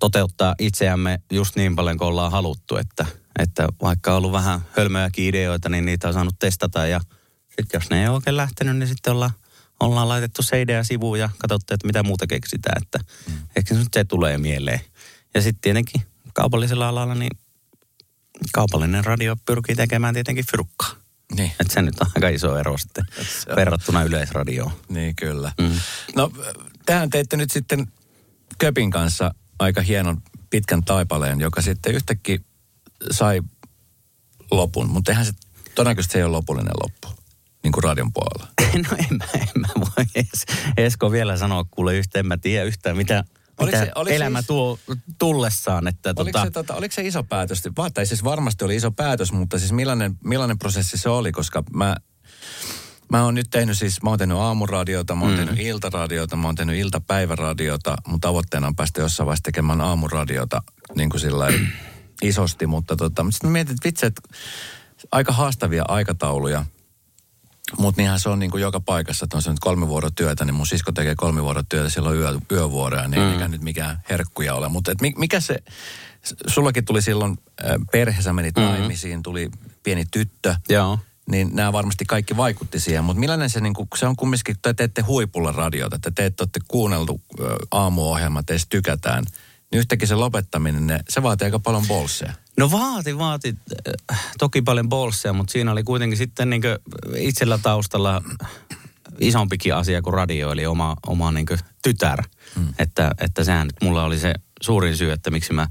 [0.00, 3.06] toteuttaa itseämme just niin paljon kuin ollaan haluttu, että,
[3.38, 7.00] että vaikka on ollut vähän hölmöjäkin ideoita, niin niitä on saanut testata ja
[7.48, 9.30] sitten jos ne ei ole oikein lähtenyt, niin sitten ollaan,
[9.80, 12.98] ollaan laitettu se idea sivuun ja katsottu, että mitä muuta keksitään, että
[13.28, 13.38] mm.
[13.56, 14.80] ehkä se nyt se tulee mieleen.
[15.34, 17.38] Ja sitten tietenkin kaupallisella alalla, niin
[18.52, 21.06] kaupallinen radio pyrkii tekemään tietenkin fyrkkaa.
[21.36, 21.50] Niin.
[21.60, 23.04] Että se nyt on aika iso ero sitten
[23.56, 24.72] verrattuna yleisradioon.
[24.88, 25.52] Niin, kyllä.
[25.60, 25.80] Mm.
[26.16, 26.30] No,
[26.86, 27.86] tähän teitte nyt sitten
[28.58, 32.38] Köpin kanssa aika hienon pitkän taipaleen, joka sitten yhtäkkiä
[33.10, 33.40] sai
[34.50, 34.90] lopun.
[34.90, 35.32] Mutta eihän se
[35.74, 37.22] todennäköisesti se ei ole lopullinen loppu,
[37.62, 38.48] niin kuin radion puolella.
[38.76, 40.44] No en mä, en mä voi edes,
[40.76, 43.24] Esko vielä sanoa kuule yhtä, en mä tiedä yhtään mitä,
[43.58, 44.78] Oliko se, elämä siis, tuo
[45.18, 45.88] tullessaan.
[45.88, 46.44] Että oliko, tota...
[46.44, 47.62] se, tota, oliko se iso päätös?
[47.94, 51.32] Tai siis varmasti oli iso päätös, mutta siis millainen, millainen prosessi se oli?
[51.32, 51.96] Koska mä,
[53.12, 55.36] mä oon nyt tehnyt siis, mä oon tehnyt aamuradiota, mä oon mm.
[55.36, 57.96] tehnyt iltaradiota, mä oon tehnyt iltapäiväradiota.
[58.06, 60.62] Mun tavoitteena on päästä jossain vaiheessa tekemään aamuradiota
[60.94, 61.48] niin kuin sillä
[62.22, 62.66] isosti.
[62.66, 64.22] Mutta tota, sitten mietin, että vitsi, että
[65.12, 66.64] aika haastavia aikatauluja–
[67.78, 70.54] mutta niinhän se on niin kuin joka paikassa, että on se nyt kolme vuorotyötä, niin
[70.54, 73.32] mun sisko tekee kolme vuorotyötä, silloin yö, yövuoroja, niin mm.
[73.32, 74.68] eikä nyt mikään herkkuja ole.
[74.68, 75.58] Mutta mikä se,
[76.46, 77.38] sullakin tuli silloin
[77.92, 78.70] perhe, sä menit mm-hmm.
[78.70, 79.50] naimisiin, tuli
[79.82, 80.54] pieni tyttö.
[80.68, 80.98] Joo.
[81.30, 84.74] Niin nämä varmasti kaikki vaikutti siihen, mutta millainen se, niin kuin, se on kumminkin, te
[84.74, 87.20] teette huipulla radiota, että te olette kuunneltu
[87.70, 89.24] aamuohjelma, teistä tykätään–
[89.70, 92.32] niin yhtäkkiä se lopettaminen, ne, se vaatii aika paljon bolseja.
[92.58, 93.54] No vaati, vaati
[94.12, 96.62] äh, toki paljon bolseja, mutta siinä oli kuitenkin sitten niin
[97.16, 98.22] itsellä taustalla
[99.20, 101.46] isompikin asia kuin radio, eli oma, oma niin
[101.82, 102.22] tytär.
[102.54, 102.74] Hmm.
[102.78, 105.68] Että, että sehän nyt mulla oli se suurin syy, että miksi mä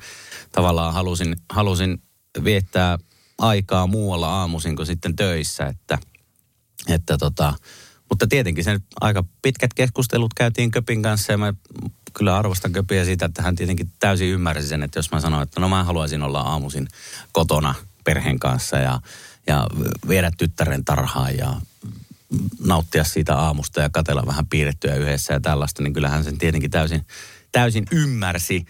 [0.51, 2.01] tavallaan halusin, halusin
[2.43, 2.97] viettää
[3.38, 5.98] aikaa muualla aamuisin kuin sitten töissä, että,
[6.88, 7.54] että tota,
[8.10, 11.54] mutta tietenkin se nyt aika pitkät keskustelut käytiin Köpin kanssa ja mä
[12.13, 15.60] kyllä arvostan Köpiä siitä, että hän tietenkin täysin ymmärsi sen, että jos mä sanoin, että
[15.60, 16.88] no mä haluaisin olla aamuisin
[17.32, 19.02] kotona perheen kanssa ja,
[19.48, 19.67] ja
[20.08, 21.62] viedä tyttären tarhaan ja
[22.60, 27.06] nauttia siitä aamusta ja katella vähän piirrettyä yhdessä ja tällaista, niin kyllähän sen tietenkin täysin,
[27.52, 28.65] täysin ymmärsi.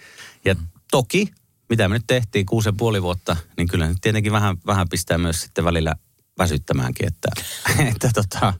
[0.45, 0.55] Ja
[0.91, 1.33] toki,
[1.69, 5.41] mitä me nyt tehtiin kuusi puoli vuotta, niin kyllä nyt tietenkin vähän, vähän pistää myös
[5.41, 5.95] sitten välillä
[6.37, 7.27] väsyttämäänkin, että,
[7.91, 8.53] että tota,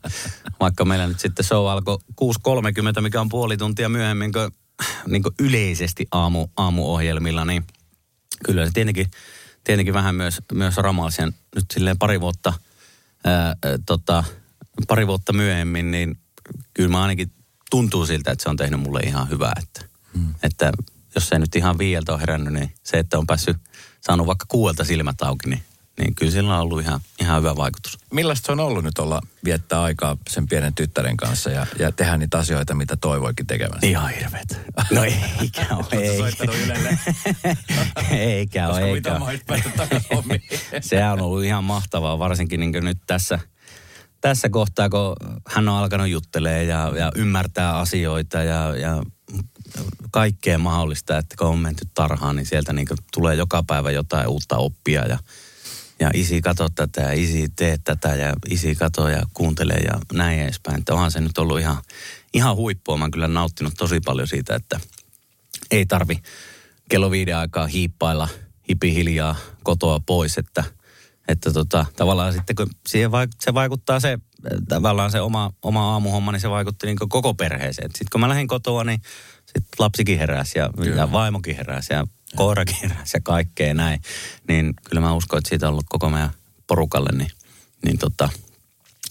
[0.60, 1.98] vaikka meillä nyt sitten show alkoi
[2.96, 4.50] 6.30, mikä on puoli tuntia myöhemmin kuin,
[5.06, 7.64] niin kuin yleisesti aamu, aamuohjelmilla, niin
[8.44, 9.10] kyllä se tietenkin,
[9.64, 12.52] tietenkin vähän myös, myös ramalsen nyt silleen pari vuotta,
[13.24, 14.24] ää, tota,
[14.88, 16.18] pari vuotta myöhemmin, niin
[16.74, 17.32] kyllä mä ainakin
[17.70, 20.34] tuntuu siltä, että se on tehnyt mulle ihan hyvää, että, hmm.
[20.42, 20.72] että
[21.16, 23.56] jos se nyt ihan viieltä on herännyt, niin se, että on päässyt
[24.00, 25.62] saanut vaikka kuuelta silmät auki, niin
[25.98, 27.98] niin kyllä sillä on ollut ihan, ihan hyvä vaikutus.
[28.12, 32.16] Millaista se on ollut nyt olla viettää aikaa sen pienen tyttären kanssa ja, ja tehdä
[32.16, 33.78] niitä asioita, mitä toivoikin tekemään?
[33.82, 34.60] Ihan hirveet.
[34.90, 35.86] No eikä ole.
[35.92, 36.20] Ei.
[38.30, 38.80] eikä ole.
[38.80, 39.40] Eikä ole.
[40.80, 43.38] Se on ollut ihan mahtavaa, varsinkin niin nyt tässä,
[44.20, 45.16] tässä kohtaa, kun
[45.48, 49.02] hän on alkanut juttelee ja, ja ymmärtää asioita ja, ja
[50.10, 54.56] kaikkea mahdollista, että kun on menty tarhaan, niin sieltä niin tulee joka päivä jotain uutta
[54.56, 55.18] oppia ja
[56.00, 60.40] ja isi kato tätä ja isi tee tätä ja isi kato ja kuuntele ja näin
[60.40, 60.78] edespäin.
[60.78, 61.76] Että onhan se nyt ollut ihan,
[62.34, 62.96] ihan huippua.
[62.96, 64.80] Mä oon kyllä nauttinut tosi paljon siitä, että
[65.70, 66.22] ei tarvi
[66.88, 68.28] kello viiden aikaa hiippailla
[68.68, 70.64] hipi hiljaa kotoa pois, että,
[71.28, 74.18] Että tota, tavallaan sitten kun siihen vaik- se vaikuttaa se,
[74.68, 77.90] tavallaan se oma, oma aamuhomma, niin se vaikutti niin koko perheeseen.
[77.90, 79.00] Sitten kun mä lähdin kotoa, niin
[79.46, 84.00] sitten lapsikin heräsi ja, ja vaimokin heräsi ja koirakin heräsi ja kaikkea näin.
[84.48, 86.30] Niin kyllä mä uskon, että siitä on ollut koko meidän
[86.66, 87.30] porukalle, niin,
[87.84, 88.28] niin tota,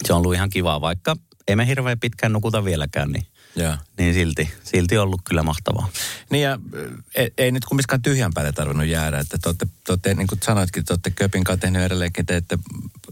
[0.04, 1.16] se on ollut ihan kivaa, vaikka
[1.48, 3.26] emme hirveän pitkään nukuta vieläkään, niin,
[3.56, 3.74] Joo.
[3.98, 5.88] niin silti, silti on ollut kyllä mahtavaa.
[6.30, 6.58] Niin ja
[7.14, 9.18] ei, ei nyt kumminkaan tyhjän päälle tarvinnut jäädä.
[9.18, 12.58] Että te olette, te olette, niin kuin sanoitkin, te olette Köpin kanssa tehnyt edelleenkin, teette,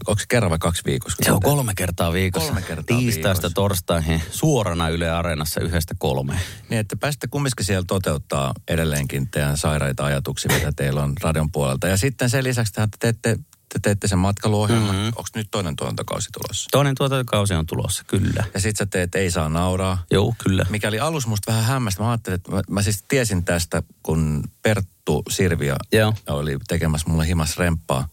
[0.07, 1.17] onko se kerran vai kaksi viikossa?
[1.23, 2.47] Se on te- kolme kertaa viikossa.
[2.47, 3.55] Kolme kertaa Tiistaista viikossa.
[3.55, 6.39] torstaihin suorana Yle Areenassa yhdestä kolmeen.
[6.69, 11.87] Niin, että pääsitte kumminkin siellä toteuttaa edelleenkin teidän sairaita ajatuksia, mitä teillä on radion puolelta.
[11.87, 13.37] Ja sitten sen lisäksi te teette,
[13.75, 14.95] te teette sen matkailuohjelman.
[14.95, 15.07] Mm-hmm.
[15.07, 16.67] Onko nyt toinen tuotantokausi tulossa?
[16.71, 18.43] Toinen tuotantokausi on tulossa, kyllä.
[18.53, 20.03] Ja sitten sä teet Ei saa nauraa.
[20.11, 20.65] Joo, kyllä.
[20.69, 22.03] Mikä oli alus musta vähän hämmästä.
[22.03, 26.13] Mä ajattelin, että mä, mä siis tiesin tästä, kun Perttu Sirvia Joo.
[26.27, 28.07] oli tekemässä mulle himas remppaa.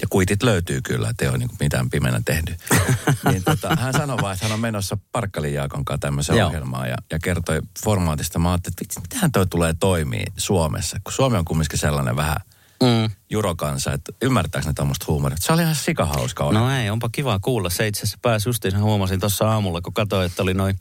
[0.00, 2.58] Ja kuitit löytyy kyllä, että ei ole niin mitään pimeänä tehnyt.
[3.30, 6.48] niin tota, hän sanoi vaan, että hän on menossa Parkkalin Jaakon kanssa tämmöiseen Joo.
[6.48, 8.38] ohjelmaan ja, ja kertoi formaatista.
[8.38, 12.36] Mä ajattelin, että mitähän toi tulee toimii Suomessa, kun Suomi on kumminkin sellainen vähän
[12.82, 13.10] Mm.
[13.30, 15.36] jurokansa, että ymmärtääkö ne tämmöistä huumoria.
[15.40, 16.52] Se oli ihan sikahauska.
[16.52, 17.70] No ei, onpa kiva kuulla.
[17.70, 20.78] Se itse asiassa pääsi justiin, huomasin tuossa aamulla, kun katsoin, että oli noin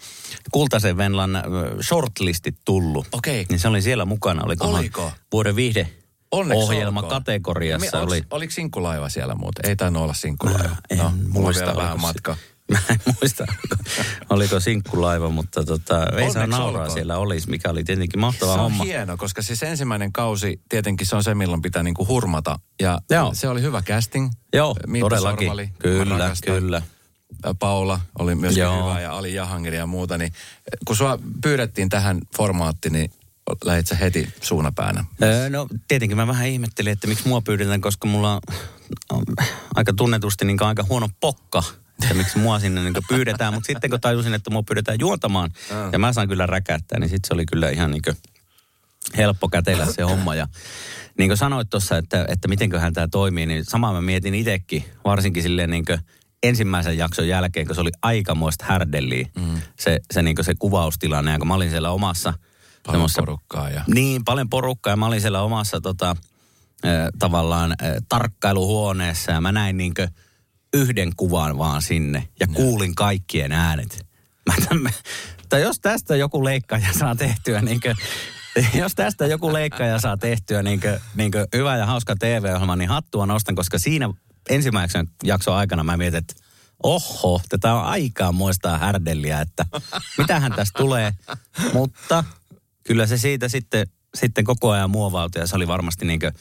[0.51, 1.43] Kultaisen Venlan
[1.81, 3.07] shortlistit tullut.
[3.11, 3.45] Okei.
[3.49, 4.43] Niin se oli siellä mukana.
[4.43, 5.11] Oliko Oliko?
[5.31, 5.89] vuoden viihde
[6.31, 7.09] Onneksi ohjelma olkoon.
[7.23, 8.23] kategoriassa Mi- oli.
[8.31, 9.69] Oliko sinkkulaiva siellä muuten?
[9.69, 10.75] Ei tainnut olla sinkkulaiva.
[10.89, 12.37] En no, mulla on muista, vielä vähän oliko se- matka.
[12.71, 13.45] Mä en muista,
[14.29, 16.91] oliko, sinkkulaiva, mutta tota, ei saa nauraa olkoon.
[16.91, 18.83] siellä olisi, mikä oli tietenkin mahtava se on homma.
[18.83, 22.59] hieno, koska siis ensimmäinen kausi, tietenkin se on se, milloin pitää niinku hurmata.
[22.81, 23.33] Ja Joo.
[23.33, 24.31] se oli hyvä casting.
[24.53, 25.47] Joo, Miitta todellakin.
[25.47, 26.81] Sorvali, Kyllä, kyllä.
[27.59, 30.17] Paula oli myös hyvä ja Ali Jahangiri ja muuta.
[30.17, 30.33] Niin
[30.85, 33.11] kun sua pyydettiin tähän formaattiin, niin
[33.65, 35.05] lähdit sä heti suunapäänä.
[35.23, 38.41] Öö, no tietenkin mä vähän ihmettelin, että miksi mua pyydetään, koska mulla on,
[39.09, 39.23] on
[39.75, 41.63] aika tunnetusti niin aika huono pokka.
[42.03, 43.53] Että miksi mua sinne niin pyydetään.
[43.53, 45.51] Mutta sitten kun tajusin, että mua pyydetään juontamaan
[45.91, 48.01] ja mä saan kyllä räkättää, niin sitten se oli kyllä ihan niin
[49.17, 50.35] helppo kätellä se homma.
[50.35, 50.47] Ja
[51.17, 55.43] niin kuin sanoit tuossa, että, että mitenköhän tämä toimii, niin samaa mä mietin itsekin, varsinkin
[55.43, 55.99] silleen niin kuin
[56.43, 59.61] ensimmäisen jakson jälkeen, kun se oli aikamoista härdelliä, mm.
[59.79, 61.31] se, se, niin se kuvaustilanne.
[61.31, 63.83] Ja kun mä olin siellä omassa Paljon semmoisessa- porukkaa ja...
[63.87, 66.09] niin, paljon porukkaa ja mä olin siellä omassa tota,
[66.85, 70.07] äh, tavallaan äh, tarkkailuhuoneessa ja mä näin niinkö
[70.73, 74.05] yhden kuvan vaan sinne ja kuulin kaikkien äänet.
[74.45, 74.89] Mä, mä,
[75.49, 77.95] tai jos tästä joku leikkaaja saa tehtyä niinkö,
[78.73, 83.55] jos tästä joku leikkaaja saa tehtyä niinkö, niinkö hyvä ja hauska TV-ohjelma, niin hattua nostan,
[83.55, 84.09] koska siinä
[84.49, 86.33] ensimmäisen jakson aikana mä mietin, että
[86.83, 89.65] oho, tätä on aikaa muistaa härdelliä, että
[90.17, 91.13] mitähän tästä tulee.
[91.73, 92.23] Mutta
[92.83, 96.31] kyllä se siitä sitten, sitten koko ajan muovautui ja se oli varmasti niinkö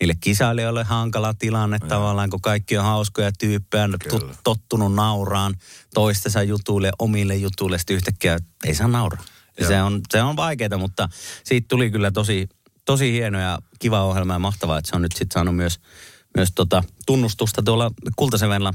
[0.00, 5.54] niille kisailijoille hankala tilanne tavallaan, kun kaikki on hauskoja tyyppejä, tu- tottunut nauraan
[5.94, 9.24] toistensa jutuille, omille jutuille, sitten yhtäkkiä ei saa nauraa.
[9.58, 11.08] Ja se on, se on vaikeaa, mutta
[11.44, 12.48] siitä tuli kyllä tosi,
[12.84, 15.80] tosi hieno ja kiva ohjelma ja mahtavaa, että se on nyt sitten saanut myös,
[16.36, 18.74] myös tota tunnustusta tuolla Kultaisen Venlan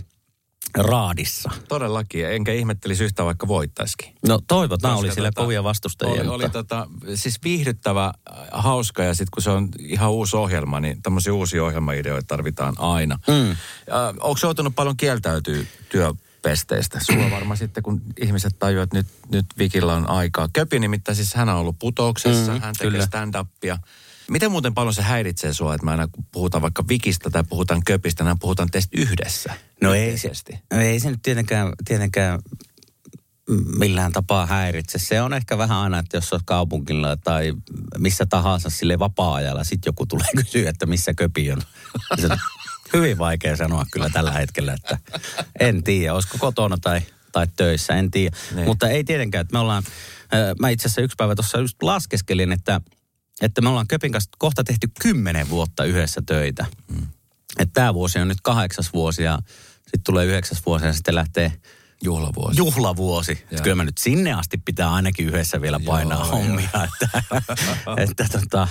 [0.78, 1.52] raadissa.
[1.67, 4.15] Todellakin, enkä ihmettelisi yhtään vaikka voittaisikin.
[4.28, 6.13] No toivotaan, oli sillä tota, kovia vastustajia.
[6.13, 6.34] Oli, mutta...
[6.36, 8.13] oli tota, siis viihdyttävä, äh,
[8.52, 13.19] hauska ja sitten kun se on ihan uusi ohjelma, niin tämmöisiä uusia ohjelmaideoita tarvitaan aina.
[13.28, 13.52] Mm.
[13.52, 13.58] Äh,
[14.19, 17.00] onko joutunut paljon kieltäytyä työpesteistä?
[17.04, 20.50] Sulla varmaan sitten, kun ihmiset tajuavat, että nyt, nyt Vikillä on aikaa.
[20.54, 23.06] Köpi nimittäin siis hän on ollut putouksessa, Mm, hän tekee kyllä.
[23.06, 23.78] stand-upia.
[24.30, 27.82] Miten muuten paljon se häiritsee sua, että mä aina kun puhutaan vaikka Vikistä tai puhutaan
[27.86, 29.54] Köpistä, nämä puhutaan teistä yhdessä?
[29.82, 30.32] No ei se,
[30.74, 32.39] no ei se nyt tietenkään, tietenkään
[33.78, 35.00] millään tapaa häiritse.
[35.00, 37.54] Se on ehkä vähän aina, että jos olet kaupunkilla tai
[37.98, 41.62] missä tahansa sille vapaa-ajalla, sitten joku tulee kysyä, että missä köpi on.
[42.20, 42.38] Se on
[42.94, 44.98] hyvin vaikea sanoa kyllä tällä hetkellä, että
[45.60, 48.38] en tiedä, olisiko kotona tai, tai töissä, en tiedä.
[48.56, 48.65] Niin.
[48.65, 49.84] Mutta ei tietenkään, että me ollaan,
[50.60, 52.82] mä itse asiassa yksi päivä tuossa just laskeskelin, että,
[53.41, 56.65] että me ollaan Köpin kanssa kohta tehty kymmenen vuotta yhdessä töitä.
[56.91, 57.08] Mm.
[57.60, 59.39] Että tämä vuosi on nyt kahdeksas vuosi ja
[59.75, 61.52] sitten tulee yhdeksäs vuosi ja sitten lähtee
[62.04, 62.58] Juhlavuosi.
[62.58, 63.32] juhlavuosi.
[63.32, 63.63] Että.
[63.63, 66.69] Kyllä mä nyt sinne asti pitää ainakin yhdessä vielä painaa Joo, hommia.
[66.84, 67.10] Että,
[68.04, 68.67] että tota,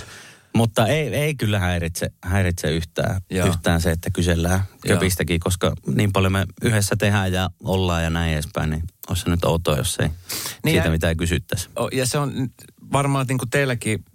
[0.55, 3.47] mutta ei, ei kyllä häiritse, häiritse yhtään, Joo.
[3.47, 4.95] yhtään se, että kysellään Joo.
[4.95, 9.29] köpistäkin, koska niin paljon me yhdessä tehdään ja ollaan ja näin edespäin, niin olisi se
[9.29, 11.69] nyt outoa, jos ei Niin siitä ja- mitään kysyttäisi.
[11.91, 12.49] Ja se on
[12.93, 14.05] varmaan niin kuin teilläkin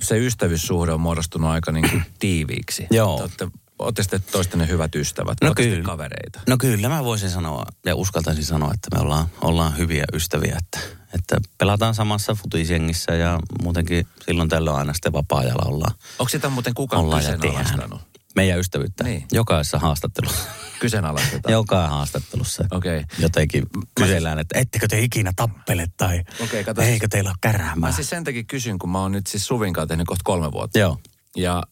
[0.00, 2.86] se ystävyyssuhde on muodostunut aika niin kuin tiiviiksi.
[2.90, 3.16] Joo.
[3.16, 5.82] Te olette, olette sitten toistenne hyvät ystävät, No kyllä.
[5.82, 6.40] kavereita.
[6.48, 10.78] No kyllä mä voisin sanoa ja uskaltaisin sanoa, että me ollaan, ollaan hyviä ystäviä, että,
[11.14, 15.94] että pelataan samassa futisjengissä ja muutenkin silloin tällöin aina sitten vapaa-ajalla ollaan.
[16.18, 18.00] Onko sitä muuten kukaan ollaan ja kyseenalaistanut?
[18.36, 19.04] Meidän ystävyyttä.
[19.04, 19.26] Niin.
[19.32, 20.42] Jokaisessa haastattelussa.
[20.80, 21.52] Kyseenalaistetaan.
[21.52, 22.64] Joka haastattelussa.
[22.70, 23.04] Okei.
[23.18, 26.82] Jotenkin kysellään, että ettekö te ikinä tappele tai Okei, kato.
[26.82, 27.88] eikö teillä ole käräämää.
[27.88, 30.52] Mä siis sen takia kysyn, kun mä oon nyt siis Suvin kanssa tehnyt kohta kolme
[30.52, 30.78] vuotta.
[30.78, 30.98] Joo,
[31.36, 31.62] Ja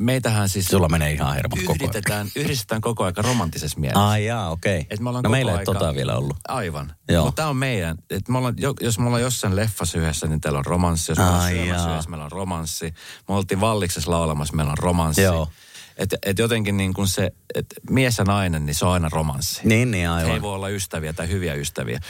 [0.00, 1.76] meitähän siis sulla menee ihan hermot koko ajan.
[1.80, 4.08] yhdistetään, yhdistetään koko aika romanttisessa mielessä.
[4.08, 4.86] Ai jaa, okei.
[4.90, 6.36] Et me No meillä ei aika- tota vielä ollut.
[6.48, 6.92] Aivan.
[7.08, 7.24] Joo.
[7.24, 10.40] Mutta tämä on meidän, että me ollaan, jo- jos me ollaan jossain leffassa yhdessä, niin
[10.40, 11.12] teillä on romanssi.
[11.12, 12.94] Jos me ollaan syömässä yhdessä, meillä on romanssi.
[13.28, 15.22] Me oltiin Valliksessa laulamassa, meillä on romanssi.
[15.22, 15.48] Joo.
[15.96, 19.60] Et, et jotenkin niin kuin se, että mies ja nainen, niin se on aina romanssi.
[19.64, 20.30] Niin, niin He aivan.
[20.34, 22.00] ei voi olla ystäviä tai hyviä ystäviä.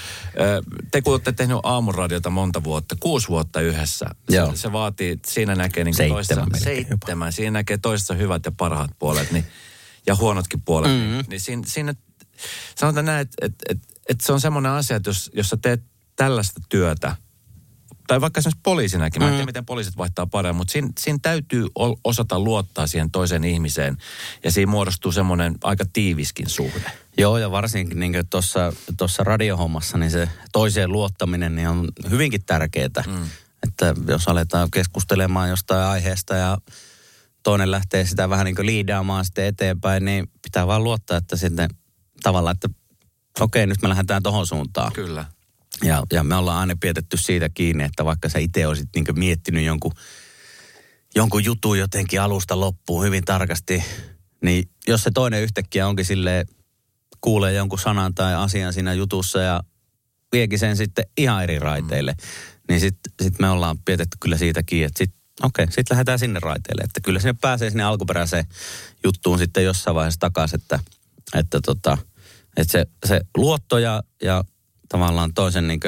[0.40, 4.06] Ö, Te kun olette tehnyt aamuradiota monta vuotta, kuusi vuotta yhdessä.
[4.30, 4.50] Joo.
[4.50, 6.94] Se, se vaatii, siinä näkee niin Seitsemän melkein jopa.
[6.96, 7.32] seitsemän.
[7.32, 9.44] Siinä näkee toisessa hyvät ja parhaat puolet niin,
[10.06, 10.90] ja huonotkin puolet.
[10.90, 11.12] Mm-hmm.
[11.12, 11.94] Niin, niin siinä, siinä,
[12.76, 15.82] sanotaan näin, että, että, että, että se on semmoinen asia, että jos, jos sä teet
[16.16, 17.16] tällaista työtä,
[18.06, 21.66] tai vaikka esimerkiksi poliisinakin, mä en tiedä miten poliisit vaihtaa paljon, mutta siinä, siinä täytyy
[22.04, 23.96] osata luottaa siihen toiseen ihmiseen
[24.44, 26.90] ja siinä muodostuu semmoinen aika tiiviskin suhde.
[27.18, 28.12] Joo, ja varsinkin niin
[28.96, 33.04] tuossa radiohommassa, niin se toiseen luottaminen niin on hyvinkin tärkeää.
[33.06, 33.28] Mm.
[33.62, 36.58] Että jos aletaan keskustelemaan jostain aiheesta ja
[37.42, 41.68] toinen lähtee sitä vähän niin kuin liidaamaan sitten eteenpäin, niin pitää vaan luottaa, että sitten
[42.22, 42.68] tavallaan, että
[43.40, 44.92] okei, nyt me lähdetään tohon suuntaan.
[44.92, 45.24] Kyllä.
[45.82, 49.64] Ja, ja me ollaan aina pidetty siitä kiinni, että vaikka sä itse olisit niin miettinyt
[49.64, 49.92] jonkun,
[51.14, 53.84] jonkun jutun jotenkin alusta loppuun hyvin tarkasti,
[54.42, 56.46] niin jos se toinen yhtäkkiä onkin sille
[57.20, 59.62] kuulee jonkun sanan tai asian siinä jutussa ja
[60.32, 62.26] viekin sen sitten ihan eri raiteille, mm.
[62.68, 66.40] niin sitten sit me ollaan pidetty kyllä siitä kiinni, että sitten okei, sitten lähdetään sinne
[66.40, 66.82] raiteille.
[66.84, 68.44] Että kyllä sinne pääsee sinne alkuperäiseen
[69.04, 70.80] juttuun sitten jossain vaiheessa takaisin, että,
[71.34, 71.98] että, tota,
[72.56, 74.44] että se, se luotto ja, ja
[74.88, 75.80] tavallaan toisen niin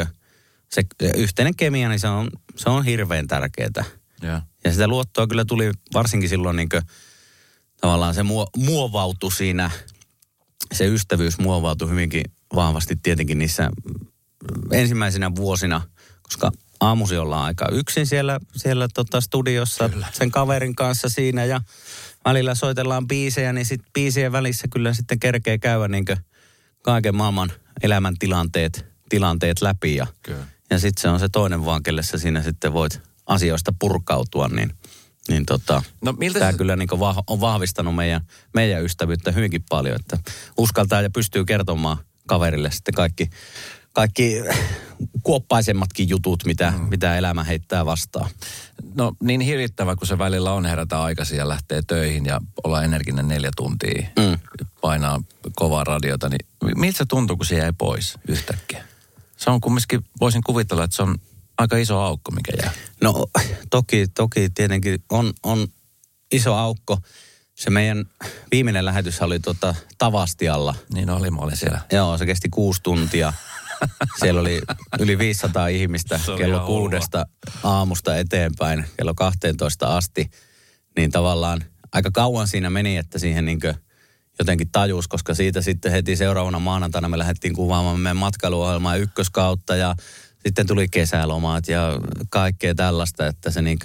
[0.68, 3.84] se, se yhteinen kemia, niin se on, se on hirveän tärkeää.
[4.22, 4.40] Joo.
[4.64, 6.68] Ja sitä luottoa kyllä tuli varsinkin silloin niin
[7.80, 9.70] tavallaan se muo, muovautui siinä,
[10.72, 12.22] se ystävyys muovautui hyvinkin
[12.54, 13.70] vahvasti tietenkin niissä
[14.72, 15.80] ensimmäisenä vuosina,
[16.22, 20.06] koska aamusi ollaan aika yksin siellä, siellä tota studiossa kyllä.
[20.12, 21.60] sen kaverin kanssa siinä ja
[22.24, 26.04] välillä soitellaan biisejä, niin sitten biisien välissä kyllä sitten kerkee käydä niin
[26.82, 27.52] kaiken maailman
[27.82, 30.44] elämäntilanteet tilanteet läpi ja, Kyllä.
[30.70, 34.74] ja sitten se on se toinen vaan, kelle sä siinä sitten voit asioista purkautua, niin,
[35.28, 38.20] niin tota, No tämä se- kyllä niin vah, on vahvistanut meidän,
[38.54, 40.18] meidän ystävyyttä hyvinkin paljon, että
[40.58, 43.30] uskaltaa ja pystyy kertomaan kaverille sitten kaikki,
[43.96, 44.42] kaikki
[45.22, 46.80] kuoppaisemmatkin jutut, mitä, mm.
[46.88, 48.30] mitä elämä heittää vastaan.
[48.94, 53.28] No niin hirvittävä kuin se välillä on herätä aikaisin ja lähtee töihin ja olla energinen
[53.28, 54.38] neljä tuntia, Mm.
[54.80, 55.22] painaa
[55.54, 58.84] kovaa radiota, niin miltä se tuntuu, kun se jäi pois yhtäkkiä?
[59.36, 61.18] Se on kumminkin, voisin kuvitella, että se on
[61.58, 62.72] aika iso aukko, mikä jää.
[63.02, 63.26] No
[63.70, 65.68] toki, toki tietenkin on, on
[66.32, 66.98] iso aukko.
[67.54, 68.04] Se meidän
[68.50, 70.74] viimeinen lähetys oli tota Tavastialla.
[70.94, 71.80] Niin oli, mä olin siellä.
[71.92, 73.32] Joo, se kesti kuusi tuntia.
[74.20, 74.60] Siellä oli
[75.00, 77.26] yli 500 ihmistä kello kuudesta
[77.62, 80.30] aamusta eteenpäin, kello 12 asti.
[80.96, 83.60] Niin tavallaan aika kauan siinä meni, että siihen niin
[84.38, 89.94] jotenkin tajus, koska siitä sitten heti seuraavana maanantaina me lähdettiin kuvaamaan meidän matkailuohjelmaa ykköskautta ja
[90.46, 93.78] sitten tuli kesälomat ja kaikkea tällaista, että se niin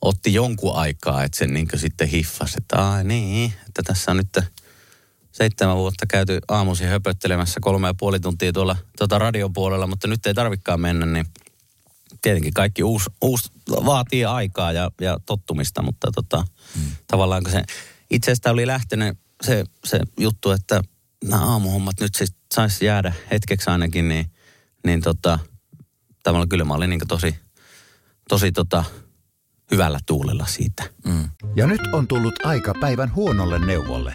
[0.00, 4.44] otti jonkun aikaa, että se niin sitten hiffasi, että ai niin, että tässä on nyt
[5.40, 10.34] seitsemän vuotta käyty aamuisin höpöttelemässä kolme ja puoli tuntia tuolla tuota radiopuolella, mutta nyt ei
[10.34, 11.26] tarvikaan mennä, niin
[12.22, 16.90] tietenkin kaikki uusi, uusi vaatii aikaa ja, ja tottumista, mutta tota, hmm.
[17.06, 17.62] tavallaan kun se
[18.10, 20.82] itsestä oli lähtenyt se, se juttu, että
[21.24, 24.30] nämä aamuhommat nyt siis saisi jäädä hetkeksi ainakin, niin,
[24.86, 25.38] niin tota,
[26.22, 27.36] tavallaan kyllä mä olin niin tosi,
[28.28, 28.84] tosi tota,
[29.70, 30.82] hyvällä tuulella siitä.
[31.04, 31.28] Mm.
[31.56, 34.14] Ja nyt on tullut aika päivän huonolle neuvolle.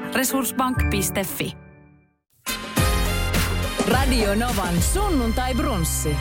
[0.15, 1.57] Resurssbank.fi
[3.87, 6.15] Radio Novan sunnuntai brunssi.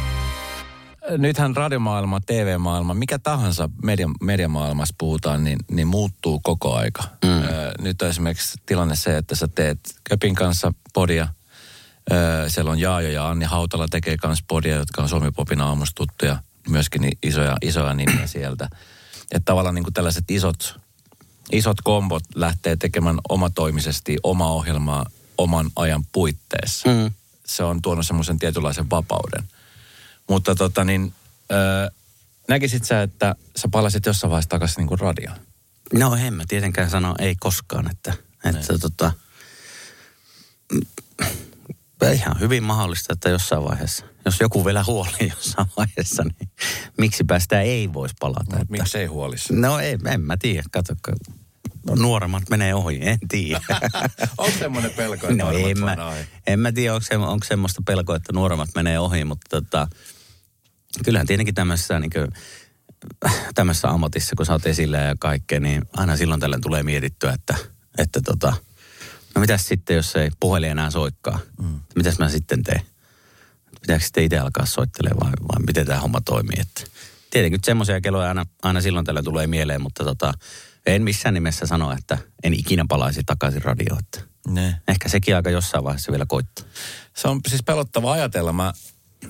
[1.18, 7.02] Nythän radiomaailma, TV-maailma, mikä tahansa median, mediamaailmassa puhutaan, niin, niin muuttuu koko aika.
[7.24, 7.42] Mm.
[7.42, 11.28] Ö, nyt on esimerkiksi tilanne se, että sä teet Köpin kanssa podia.
[12.12, 12.14] Ö,
[12.48, 16.36] siellä on Jaajo ja Anni Hautala tekee kanssa podia, jotka on Suomi-popin aamustuttuja.
[16.68, 18.68] Myöskin isoja, isoja nimiä sieltä.
[19.32, 20.80] Että tavallaan niin kuin tällaiset isot
[21.52, 25.06] isot kombot lähtee tekemään omatoimisesti omaa ohjelmaa
[25.38, 26.88] oman ajan puitteissa.
[26.88, 27.10] Mm.
[27.46, 29.48] Se on tuonut semmoisen tietynlaisen vapauden.
[30.28, 31.14] Mutta tota niin,
[31.52, 31.90] öö,
[32.48, 35.36] näkisit sä, että sä palasit jossain vaiheessa takaisin niin kuin radioon?
[35.92, 39.12] No en mä tietenkään sano ei koskaan, että, että tota,
[40.72, 40.80] mm,
[42.12, 46.50] ihan hyvin mahdollista, että jossain vaiheessa, jos joku vielä huoli jossain vaiheessa, niin
[46.98, 48.56] miksipä sitä ei voisi palata.
[48.56, 49.54] No, että, miksei huolisi?
[49.54, 50.94] no ei, en mä tiedä, kato,
[51.96, 53.60] nuoremmat menee ohi, en tiedä.
[54.38, 56.26] Onko semmoinen pelko, että No en mä, ohi?
[56.46, 59.88] en mä tiedä, onko, se, onko semmoista pelkoa, että nuoremmat menee ohi, mutta tota,
[61.04, 62.28] kyllähän tietenkin tämmöisessä, niin kuin,
[63.54, 67.54] tämmöisessä ammatissa, kun sä oot esillä ja kaikkea, niin aina silloin tällöin tulee mietittyä, että,
[67.98, 68.52] että tota,
[69.34, 71.38] no mitäs sitten, jos ei puhelin enää soikkaa?
[71.62, 71.80] Mm.
[71.96, 72.82] Mitäs mä sitten teen?
[73.80, 76.60] Pitääkö sitten itse alkaa soittelemaan vai, vai miten tämä homma toimii?
[76.60, 76.82] Että
[77.30, 80.34] tietenkin semmoisia kelloja aina, aina silloin tällöin tulee mieleen, mutta tota,
[80.86, 84.02] en missään nimessä sano, että en ikinä palaisi takaisin radioon.
[84.48, 84.80] Ne.
[84.88, 86.64] Ehkä sekin aika jossain vaiheessa vielä koittaa.
[87.16, 88.52] Se on siis pelottava ajatella.
[88.52, 88.72] Mä,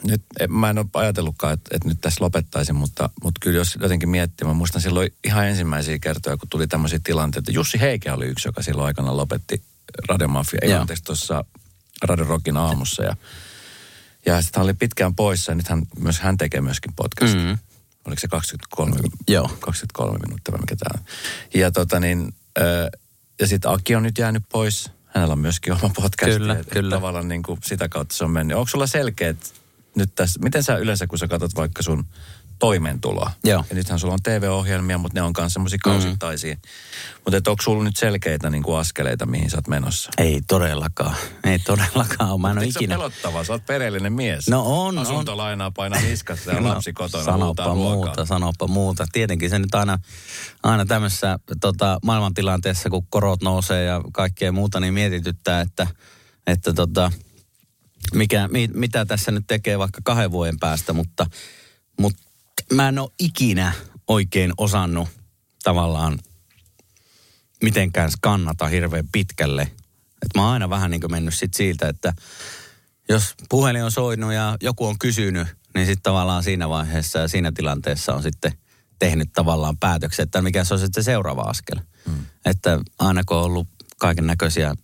[0.05, 4.09] nyt, mä en ole ajatellutkaan, että, että nyt tässä lopettaisin, mutta, mutta kyllä jos jotenkin
[4.09, 7.51] miettii, mä muistan silloin ihan ensimmäisiä kertoja, kun tuli tämmöisiä tilanteita.
[7.51, 9.63] Jussi Heike oli yksi, joka silloin aikana lopetti
[10.09, 11.45] Radiomafia, ei anteeksi tuossa
[12.03, 13.03] Radio Rockin aamussa.
[13.03, 13.17] Ja,
[14.27, 17.45] ja sitten hän oli pitkään poissa ja nyt hän, myös, hän tekee myöskin podcastia.
[17.45, 17.59] Mm.
[18.07, 18.97] Oliko se 23,
[19.29, 19.51] Joo.
[19.61, 21.05] 23 minuuttia vai mikä tämä on.
[21.55, 22.35] Ja tota niin,
[23.41, 24.91] ja sitten Aki on nyt jäänyt pois.
[25.07, 26.39] Hänellä on myöskin oma podcast.
[26.39, 26.97] Kyllä, et, et kyllä.
[26.97, 28.57] Tavallaan niin kuin sitä kautta se on mennyt.
[28.57, 29.55] Onko sulla selkeät
[29.97, 32.05] nyt tässä, miten sä yleensä kun sä katsot vaikka sun
[32.61, 33.31] toimeentuloa.
[33.45, 33.65] Joo.
[33.71, 36.57] Ja nythän sulla on TV-ohjelmia, mutta ne on myös semmoisia kausittaisia.
[37.25, 40.11] Mutta et onko sulla nyt selkeitä niin kuin askeleita, mihin sä oot menossa?
[40.19, 41.17] Ei todellakaan.
[41.45, 42.41] Ei todellakaan.
[42.41, 42.95] Mä en ole Eikö se ikinä.
[42.95, 43.45] pelottavaa?
[43.45, 44.49] Sä oot perheellinen mies.
[44.49, 44.99] No on, on.
[44.99, 47.75] Asuntolainaa painaa niskassa ja lapsi kotona ruokaa.
[47.75, 49.07] muuta, sanopa muuta.
[49.13, 49.99] Tietenkin se nyt aina,
[50.63, 55.87] aina tämmöisessä tota, maailmantilanteessa, kun korot nousee ja kaikkea muuta, niin mietityttää, että,
[56.47, 57.13] että tota,
[58.15, 61.27] mikä, mi, mitä tässä nyt tekee vaikka kahden vuoden päästä, mutta,
[62.01, 62.23] mutta
[62.73, 63.73] mä en ole ikinä
[64.09, 65.09] oikein osannut
[65.63, 66.19] tavallaan
[67.63, 69.63] mitenkään skannata hirveän pitkälle.
[70.23, 72.13] Et mä oon aina vähän niin kuin mennyt sit siitä, että
[73.09, 77.53] jos puhelin on soinut ja joku on kysynyt, niin sitten tavallaan siinä vaiheessa ja siinä
[77.53, 78.53] tilanteessa on sitten
[78.99, 81.81] tehnyt tavallaan päätöksen, että mikä se on sitten se seuraava askel.
[82.07, 82.25] Mm.
[82.45, 84.75] Että aina kun on ollut kaiken näköisiä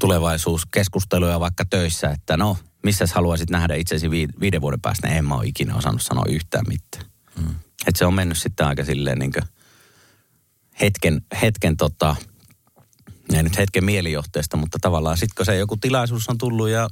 [0.00, 5.24] tulevaisuuskeskusteluja vaikka töissä, että no, missä haluaisit nähdä itsesi vi- viiden vuoden päästä, niin en
[5.24, 7.04] mä ole ikinä osannut sanoa yhtään mitään.
[7.38, 7.50] Mm.
[7.86, 9.32] Että se on mennyt sitten aika silleen niin
[10.80, 12.16] hetken, hetken tota,
[13.34, 16.88] ei nyt hetken mielijohteesta, mutta tavallaan sitten kun se joku tilaisuus on tullut ja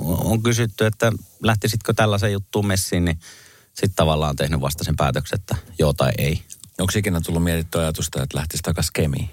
[0.00, 1.12] on kysytty, että
[1.42, 3.18] lähtisitkö tällaisen juttuun messiin, niin
[3.66, 6.42] sitten tavallaan on tehnyt vasta sen päätöksen, että joo tai ei.
[6.78, 9.30] Onko ikinä tullut mietittyä ajatusta, että lähtisi takaisin kemiin?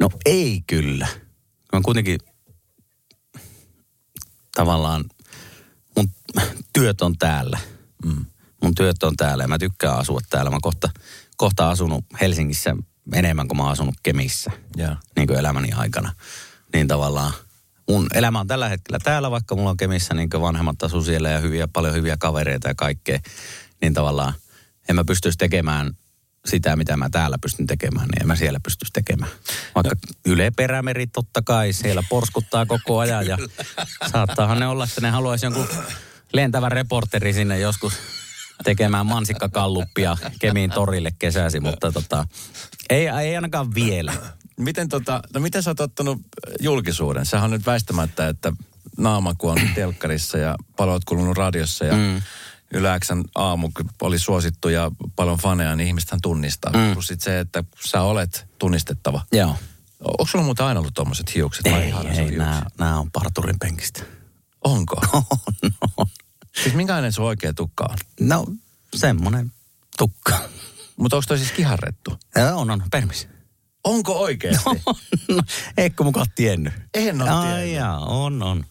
[0.00, 1.06] No ei kyllä.
[1.72, 2.18] Mä kuitenkin
[4.56, 5.04] tavallaan,
[5.96, 6.10] mun
[6.72, 7.58] työt on täällä.
[8.04, 8.24] Mm.
[8.62, 10.50] Mun työt on täällä ja mä tykkään asua täällä.
[10.50, 10.90] Mä kohta,
[11.36, 12.76] kohta asunut Helsingissä
[13.12, 14.50] enemmän kuin mä oon asunut Kemissä.
[14.76, 14.96] Joo.
[15.16, 16.12] niin kuin elämäni aikana.
[16.72, 17.32] Niin tavallaan
[17.88, 21.28] mun elämä on tällä hetkellä täällä, vaikka mulla on Kemissä niin kuin vanhemmat asuu siellä
[21.28, 23.18] ja hyviä, paljon hyviä kavereita ja kaikkea.
[23.80, 24.34] Niin tavallaan
[24.88, 25.90] en mä pystyisi tekemään
[26.46, 29.30] sitä, mitä mä täällä pystyn tekemään, niin en mä siellä pystyisi tekemään.
[29.74, 30.32] Vaikka no.
[30.32, 33.38] Yle Perämeri totta kai, siellä porskuttaa koko ajan ja
[34.12, 35.68] saattaahan ne olla, että ne haluaisi jonkun
[36.32, 37.92] lentävän reporteri sinne joskus
[38.64, 42.26] tekemään mansikkakalluppia Kemiin torille kesäsi, mutta tota,
[42.90, 44.12] ei, ei ainakaan vielä.
[44.56, 46.20] Miten, tota, no miten sä oot ottanut
[46.60, 47.26] julkisuuden?
[47.26, 48.52] Sähän on nyt väistämättä, että
[48.98, 52.22] naama kun on telkkarissa ja paljon oot kuulunut radiossa ja mm.
[53.04, 56.72] Xn aamu kun oli suosittu ja paljon faneja, niin ihmistähän tunnistaa.
[56.72, 56.92] Mm.
[56.92, 59.22] Plus sit se, että sä olet tunnistettava.
[59.32, 59.56] Joo.
[60.00, 61.66] Onko sulla muuten aina ollut tommoset hiukset?
[61.66, 62.36] Ei, ei, hiukset?
[62.38, 64.02] nämä, nämä on parturin penkistä.
[64.64, 64.96] Onko?
[65.12, 65.22] On,
[65.96, 66.06] on.
[66.62, 67.98] Siis minkälainen sun oikea tukka on?
[68.20, 68.46] No,
[68.96, 69.52] semmoinen
[69.98, 70.38] tukka.
[70.96, 72.18] Mutta onko toi siis kiharrettu?
[72.36, 73.28] Ja on, on, permis.
[73.84, 74.70] Onko oikeasti?
[75.28, 75.42] no,
[75.76, 76.72] eikö mukaan tiennyt?
[76.94, 77.74] En oo Ai tiennyt.
[77.74, 78.64] jaa, on, on.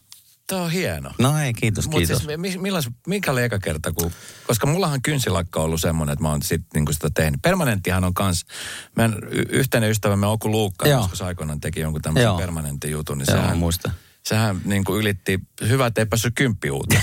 [0.48, 1.12] Tämä on hieno.
[1.20, 2.18] No ei, kiitos, Mutta kiitos.
[2.24, 2.72] siis mi-
[3.08, 4.12] mikä oli eka kerta, kun,
[4.48, 7.42] koska mullahan kynsilakka on ollut semmoinen, että mä oon sit niinku sitä tehnyt.
[7.42, 8.46] Permanenttihan on kans,
[8.96, 11.02] meidän y- yhteinen ystävämme Oku Luukka, Joo.
[11.02, 12.38] joskus aikoinaan teki jonkun tämmöisen Joo.
[12.38, 13.94] permanentin jutun, niin Joo, sehän, muistan.
[14.26, 17.02] sehän niinku ylitti, hyvä, että ei päässyt kymppiuuteen.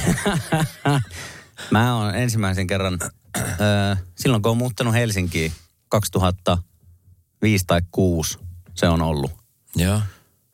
[1.70, 2.98] Mä oon ensimmäisen kerran,
[3.36, 5.52] äh, silloin kun on muuttanut Helsinkiin
[5.88, 8.38] 2005 tai 2006,
[8.74, 9.30] se on ollut.
[9.76, 10.00] Joo.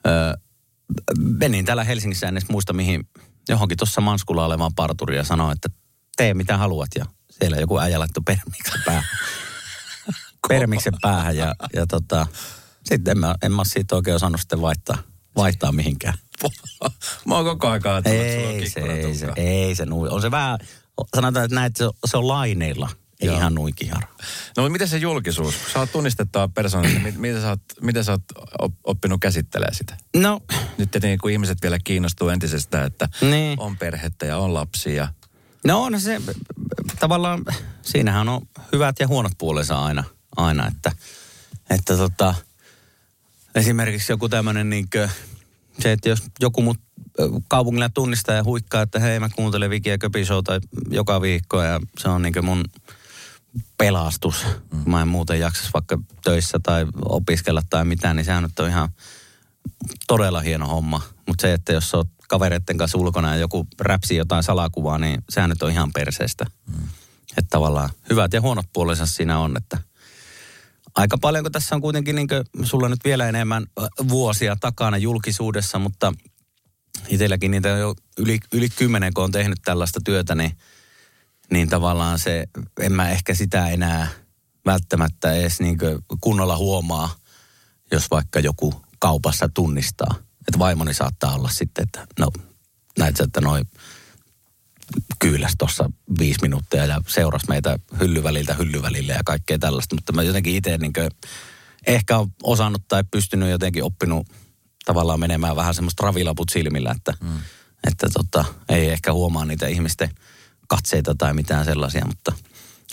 [0.07, 0.33] Öö,
[1.19, 3.09] menin täällä Helsingissä, en edes muista mihin,
[3.49, 5.69] johonkin tuossa Manskulla olevaan parturiin ja sanoin, että
[6.17, 6.89] tee mitä haluat.
[6.97, 9.05] Ja siellä joku äijä laittoi permiksi päähän.
[10.49, 12.27] permiksen päähän ja, ja tota,
[12.85, 14.99] sitten en mä, en mä siitä oikein osannut sitten vaihtaa,
[15.37, 16.15] vaihtaa mihinkään.
[17.27, 19.87] Mä oon koko aika ajatellut, että Ei se, ei se, ei se.
[20.11, 20.59] On se vähän,
[21.17, 23.37] sanotaan, että näet, se on, se on laineilla, ei Joo.
[23.37, 24.09] ihan nuikihara.
[24.57, 25.55] No mutta miten se julkisuus?
[25.73, 28.23] Sä oot tunnistettava persoona, niin mit- miten sä oot, miten sä oot
[28.59, 29.97] op- oppinut käsittelemään sitä?
[30.17, 30.41] No,
[30.79, 33.61] Nyt tietenkin kun ihmiset vielä kiinnostuu entisestään, että Niin.
[33.61, 35.09] on perhettä ja on lapsia.
[35.67, 36.21] no on se,
[37.01, 37.45] tavallaan,
[37.83, 38.41] siinähän on
[38.73, 40.05] hyvät ja huonot puolensa aina,
[40.37, 40.93] aina että,
[41.71, 42.35] että tota,
[43.55, 45.09] esimerkiksi joku tämmöinen niinkö,
[45.81, 46.79] se, että jos joku mut
[47.49, 50.25] kaupungilla tunnistaa ja huikkaa, että hei mä kuuntelen Viki ja Köpi
[50.91, 52.65] joka viikko ja se on niinkö mun
[53.79, 54.47] pelastus.
[54.73, 54.91] Mm.
[54.91, 58.89] Mä en muuten jaksas vaikka töissä tai opiskella tai mitään, niin sehän nyt on ihan
[60.07, 61.03] todella hieno homma.
[61.27, 65.51] Mutta se, että jos oot kavereiden kanssa ulkona ja joku räpsi jotain salakuvaa, niin sehän
[65.51, 66.47] nyt on ihan perseestä.
[66.67, 66.89] Mm.
[67.37, 69.79] Että tavallaan hyvät ja huonot puolensa siinä on, että
[70.95, 72.29] aika paljon, kun tässä on kuitenkin niin
[72.63, 73.67] sulla nyt vielä enemmän
[74.09, 76.13] vuosia takana julkisuudessa, mutta
[77.09, 80.53] itselläkin niitä jo yli, yli kymmenen, kun on tehnyt tällaista työtä, niin,
[81.53, 82.47] niin tavallaan se,
[82.81, 84.09] en mä ehkä sitä enää
[84.67, 85.79] välttämättä edes niin
[86.21, 87.15] kunnolla huomaa,
[87.93, 90.15] jos vaikka joku kaupassa tunnistaa.
[90.49, 92.31] Että vaimoni saattaa olla sitten, että no
[92.99, 93.65] näet sä, että noin
[95.19, 99.95] kyyläs tuossa viisi minuuttia ja seurasi meitä hyllyväliltä hyllyvälille ja kaikkea tällaista.
[99.95, 100.93] Mutta mä jotenkin itse niin
[101.87, 104.27] ehkä on osannut tai pystynyt jotenkin oppinut
[104.85, 107.39] tavallaan menemään vähän semmoista ravilaput silmillä, että, mm.
[107.87, 110.11] että tota, ei ehkä huomaa niitä ihmisten
[110.69, 112.33] katseita tai mitään sellaisia, mutta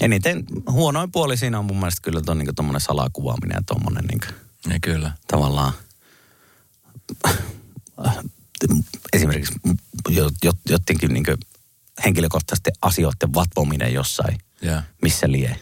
[0.01, 4.21] eniten huonoin puoli siinä on mun mielestä kyllä tuon niin tuommoinen salakuvaaminen ja tuommoinen niin
[4.67, 5.11] Niin kyllä.
[5.27, 5.73] tavallaan
[9.13, 9.53] esimerkiksi
[10.09, 11.25] jo- jo- jottenkin niin
[12.05, 14.81] henkilökohtaisesti asioiden vatvominen jossain, Joo.
[15.01, 15.59] missä lie.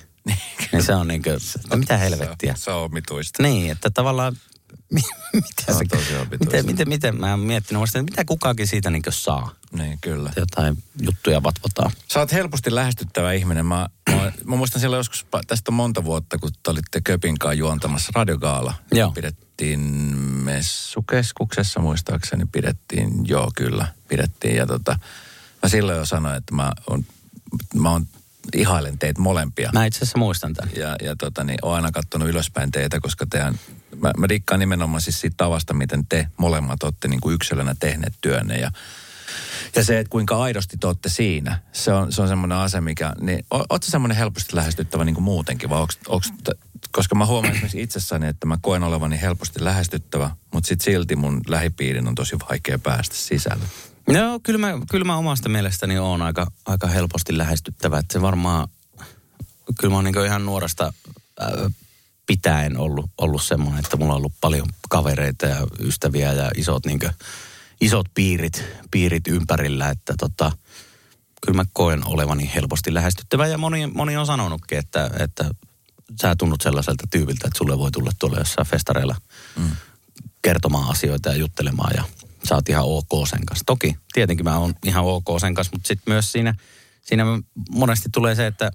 [0.72, 1.40] niin se on niin kuin,
[1.80, 2.56] mitä helvettiä.
[2.58, 3.44] Se on omituista.
[3.44, 4.38] Niin, että tavallaan,
[5.34, 5.84] mitä Se
[6.40, 9.52] miten, miten, miten, mä oon miettinyt, että mitä kukakin siitä niin saa.
[9.72, 10.32] Niin, kyllä.
[10.36, 11.92] Jotain juttuja vatvotaan.
[12.14, 13.66] Sä oot helposti lähestyttävä ihminen.
[13.66, 17.54] Mä, mä, mä muistan silloin joskus, tästä on monta vuotta, kun te olitte Köpin kanssa
[17.54, 18.74] juontamassa radiogaala.
[18.92, 19.12] Joo.
[19.12, 19.80] Pidettiin
[20.44, 24.56] messukeskuksessa muistaakseni, pidettiin, joo kyllä, pidettiin.
[24.56, 25.00] Ja tota,
[25.64, 27.06] mä silloin jo sanoin, että mä, on,
[27.76, 28.06] mä on,
[28.56, 29.70] ihailen teitä molempia.
[29.74, 30.74] Mä itse asiassa muistan tämän.
[30.76, 33.60] Ja, ja tota, niin, oon aina katsonut ylöspäin teitä, koska teidän,
[34.04, 38.14] mä, mä dikkaan nimenomaan siis siitä tavasta, miten te molemmat olette niin kuin yksilönä tehneet
[38.22, 38.58] työnne.
[38.58, 38.72] Ja,
[39.76, 43.14] ja se, että kuinka aidosti te olette siinä, se on, se on semmoinen asia, mikä,
[43.22, 46.34] niin ootko semmoinen helposti lähestyttävä niin kuin muutenkin, vai onks, onks,
[46.92, 51.42] koska mä huomaan esimerkiksi itsessäni, että mä koen olevani helposti lähestyttävä, mutta sit silti mun
[51.48, 53.66] lähipiirin on tosi vaikea päästä sisälle.
[54.08, 57.98] No, kyllä mä, kyllä mä omasta mielestäni oon aika, aika helposti lähestyttävä.
[57.98, 58.68] Että se varmaan,
[59.80, 60.94] kyllä mä oon niin ihan nuoresta
[61.42, 61.48] äh,
[62.26, 67.00] pitäen ollut, ollut semmoinen, että mulla on ollut paljon kavereita ja ystäviä ja isot, niin
[67.82, 70.52] isot piirit, piirit ympärillä, että tota,
[71.46, 73.48] kyllä mä koen olevani helposti lähestyttävä.
[73.48, 75.50] Ja moni, moni on sanonutkin, että, että
[76.22, 79.16] sä tunnut sellaiselta tyypiltä, että sulle voi tulla tuolla jossain festareilla
[79.56, 79.72] mm.
[80.42, 82.04] kertomaan asioita ja juttelemaan ja
[82.50, 83.64] sä oot ihan ok sen kanssa.
[83.66, 86.56] Toki, tietenkin mä oon ihan ok sen kanssa, mutta sitten myös siinä,
[87.02, 87.24] siinä
[87.70, 88.72] monesti tulee se, että,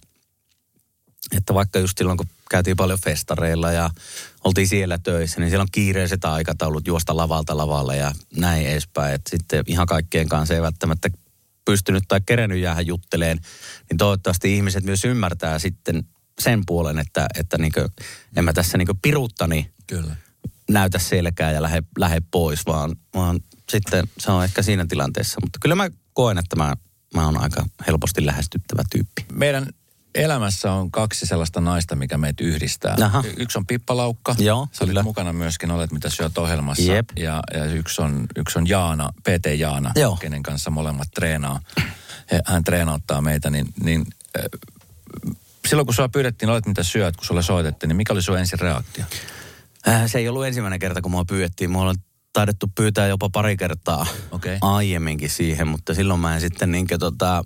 [1.37, 3.91] että vaikka just silloin, kun käytiin paljon festareilla ja
[4.45, 9.15] oltiin siellä töissä, niin siellä on kiireiset aikataulut juosta lavalta lavalle ja näin edespäin.
[9.15, 11.09] Että sitten ihan kaikkien kanssa ei välttämättä
[11.65, 13.39] pystynyt tai kerennyt jäädä jutteleen,
[13.91, 16.05] niin toivottavasti ihmiset myös ymmärtää sitten
[16.39, 17.89] sen puolen, että, että niinkö,
[18.37, 20.17] en mä tässä niinkö piruuttani Kyllä.
[20.71, 25.41] näytä selkää ja lähde, lähde pois, vaan, vaan sitten se on ehkä siinä tilanteessa.
[25.45, 26.77] Mutta kyllä mä koen, että mä,
[27.15, 29.27] mä oon aika helposti lähestyttävä tyyppi.
[29.33, 29.67] Meidän
[30.19, 32.97] elämässä on kaksi sellaista naista, mikä meitä yhdistää.
[33.05, 33.25] Aha.
[33.37, 34.35] Yksi on Pippa Laukka.
[34.39, 35.03] Joo, Sä olit kyllä.
[35.03, 36.93] mukana myöskin, olet mitä syöt ohjelmassa.
[36.93, 37.09] Jep.
[37.17, 40.17] Ja, ja yksi, on, yksi on Jaana, PT Jaana, Joo.
[40.17, 41.61] kenen kanssa molemmat treenaa.
[42.47, 44.07] Hän treenauttaa meitä, niin, niin
[44.39, 44.45] äh,
[45.69, 48.61] silloin kun sua pyydettiin, olet mitä syöt, kun sulle soitettiin, niin mikä oli sun ensin
[48.61, 49.05] reaktio?
[49.89, 51.71] Äh, se ei ollut ensimmäinen kerta, kun mua pyydettiin.
[51.71, 51.95] Mua on
[52.33, 54.59] taidettu pyytää jopa pari kertaa Okei.
[54.61, 57.45] aiemminkin siihen, mutta silloin mä en sitten niinkö tota,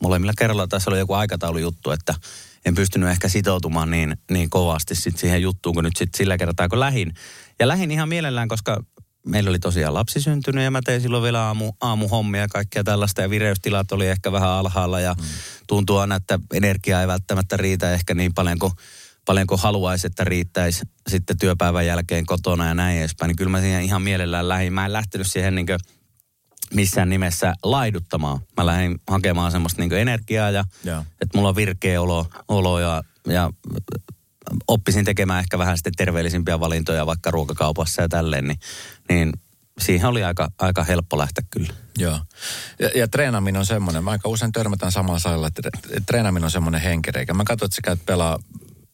[0.00, 2.14] molemmilla kerralla tässä oli joku aikataulujuttu, että
[2.64, 6.68] en pystynyt ehkä sitoutumaan niin, niin kovasti sit siihen juttuun, kun nyt sit sillä kertaa,
[6.68, 7.12] kun lähin.
[7.58, 8.82] Ja lähin ihan mielellään, koska
[9.26, 13.22] meillä oli tosiaan lapsi syntynyt ja mä tein silloin vielä aamu, aamuhommia ja kaikkea tällaista
[13.22, 15.24] ja vireystilat oli ehkä vähän alhaalla ja mm.
[15.66, 18.72] tuntuu aina, että energia ei välttämättä riitä ehkä niin paljon kuin,
[19.26, 23.28] paljon kuin haluaisi, että riittäisi sitten työpäivän jälkeen kotona ja näin edespäin.
[23.28, 24.72] Niin kyllä mä siihen ihan mielellään lähdin.
[24.72, 25.66] Mä en lähtenyt siihen niin
[26.74, 28.40] missään nimessä laiduttamaan.
[28.56, 31.04] Mä lähdin hakemaan semmoista niin energiaa ja Joo.
[31.20, 33.50] että mulla on virkeä olo, olo ja, ja
[34.68, 38.58] oppisin tekemään ehkä vähän sitten terveellisimpiä valintoja vaikka ruokakaupassa ja tälleen, niin,
[39.08, 39.32] niin
[39.80, 41.74] siihen oli aika, aika helppo lähteä kyllä.
[41.98, 42.20] Joo.
[42.78, 46.50] Ja, ja treenaaminen on semmoinen, mä aika usein törmätään samalla salilla, että tre- treenaaminen on
[46.50, 47.34] semmoinen henkireikä.
[47.34, 48.38] Mä katsoin, että sä käyt pelaa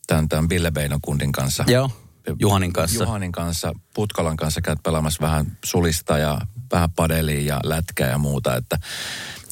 [0.06, 1.64] tämän, tämän Bille Beinon kundin kanssa.
[1.66, 1.90] Joo,
[2.38, 3.04] Juhanin kanssa.
[3.04, 6.40] Juhanin kanssa, Putkalan kanssa käyt pelaamassa vähän sulista ja
[6.72, 8.56] vähän padelia ja lätkää ja muuta.
[8.56, 8.78] Että,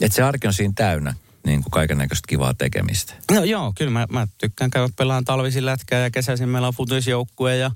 [0.01, 1.15] että se arki on siinä täynnä
[1.47, 3.15] niin kuin kaiken näköistä kivaa tekemistä.
[3.31, 7.57] No joo, kyllä mä, mä tykkään käydä pelaan talvisin lätkää ja kesäisin meillä on futisjoukkue
[7.57, 7.71] ja,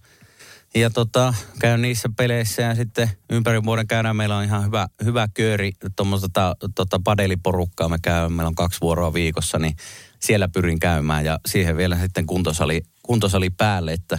[0.74, 4.16] ja tota, käyn niissä peleissä ja sitten ympäri vuoden käydään.
[4.16, 7.89] Meillä on ihan hyvä, hyvä kööri tuommoista tota, tota padeliporukkaa.
[7.89, 9.76] Me käy, meillä on kaksi vuoroa viikossa, niin
[10.20, 14.18] siellä pyrin käymään ja siihen vielä sitten kuntosali, kuntosali päälle, että,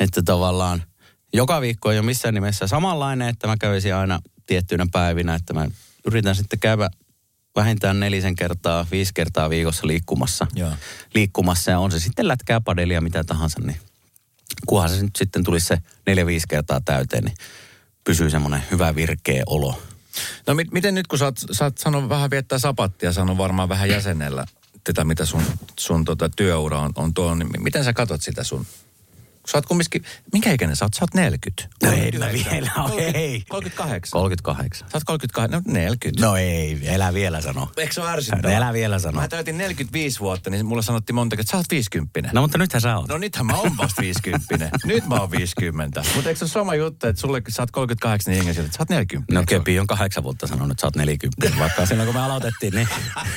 [0.00, 0.82] että tavallaan
[1.32, 5.68] joka viikko ei ole missään nimessä samanlainen, että mä kävisin aina tiettynä päivinä, että mä
[6.06, 6.90] yritän sitten käydä
[7.56, 10.46] vähintään nelisen kertaa, viisi kertaa viikossa liikkumassa.
[10.54, 10.72] Joo.
[11.14, 13.80] liikkumassa ja on se sitten lätkää, padelia, mitä tahansa, niin
[14.66, 17.36] kunhan se nyt sitten tulisi se neljä-viisi kertaa täyteen, niin
[18.04, 19.82] pysyy semmoinen hyvä virkeä olo.
[20.46, 23.68] No mit, miten nyt, kun sä oot, sä oot sanonut vähän viettää sapattia, sanonut varmaan
[23.68, 24.46] vähän jäsenellä
[24.84, 25.42] tätä, mitä sun,
[25.80, 28.66] sun tota, työura on, on tuo, niin miten sä katot sitä sun
[29.52, 30.94] Sä oot kumminkin, minkä ikäinen sä oot?
[30.94, 31.68] Sä oot 40.
[31.82, 33.44] No ei mä vielä ole, ei.
[33.48, 34.10] 38.
[34.10, 34.88] 38.
[34.90, 36.26] Sä oot 38, no 40.
[36.26, 37.68] No ei, elä vielä sano.
[37.76, 39.20] Eikö se ole No, elä vielä sano.
[39.20, 42.30] Mä täytin 45 vuotta, niin mulle sanottiin monta, että sä oot 50.
[42.32, 43.08] No mutta nythän sä oot.
[43.08, 44.70] No nythän mä oon vasta 50.
[44.84, 46.04] Nyt mä oon 50.
[46.14, 48.82] Mutta eikö se ole sama juttu, että sulle, sä oot 38, niin jengi että sä
[48.82, 49.34] oot 40.
[49.34, 49.44] No?
[49.48, 51.58] Köpi on kahdeksan vuotta sanonut, että sä oot 40.
[51.58, 52.88] Vaikka silloin kun me aloitettiin, niin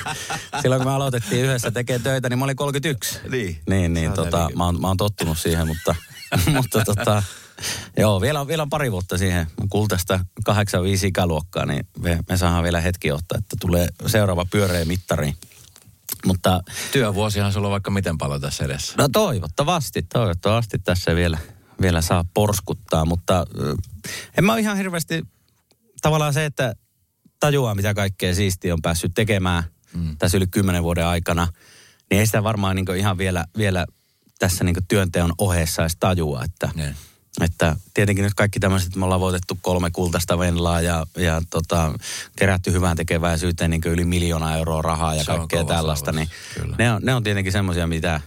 [0.61, 3.19] silloin kun me aloitettiin yhdessä tekemään töitä, niin mä olin 31.
[3.29, 3.61] Niin.
[3.69, 4.57] Niin, niin tota, 40.
[4.57, 5.95] mä, oon, mä oon tottunut siihen, mutta,
[6.55, 7.23] mutta tota,
[7.97, 9.47] joo, vielä on, vielä on pari vuotta siihen.
[9.69, 15.33] Kultaista 85 ikäluokkaa, niin me, me saadaan vielä hetki ottaa, että tulee seuraava pyöreä mittari.
[16.25, 18.93] Mutta Työvuosihan sulla on vaikka miten paljon tässä edessä.
[18.97, 21.37] No toivottavasti, toivottavasti tässä vielä,
[21.81, 23.45] vielä saa porskuttaa, mutta
[24.37, 25.23] en mä ole ihan hirveästi
[26.01, 26.73] tavallaan se, että
[27.39, 30.17] tajuaa mitä kaikkea siistiä on päässyt tekemään mm.
[30.17, 31.47] tässä yli kymmenen vuoden aikana,
[32.09, 33.85] niin ei sitä varmaan niin ihan vielä, vielä
[34.39, 36.69] tässä niin työnteon ohessa edes tajua, että,
[37.41, 41.93] että tietenkin nyt kaikki tämmöiset, että me ollaan voitettu kolme kultaista venlaa ja, ja tota,
[42.35, 46.75] kerätty hyvään tekeväisyyteen niin yli miljoona euroa rahaa ja Se kaikkea tällaista, niin kyllä.
[46.79, 48.21] ne on, ne on tietenkin semmoisia, mitä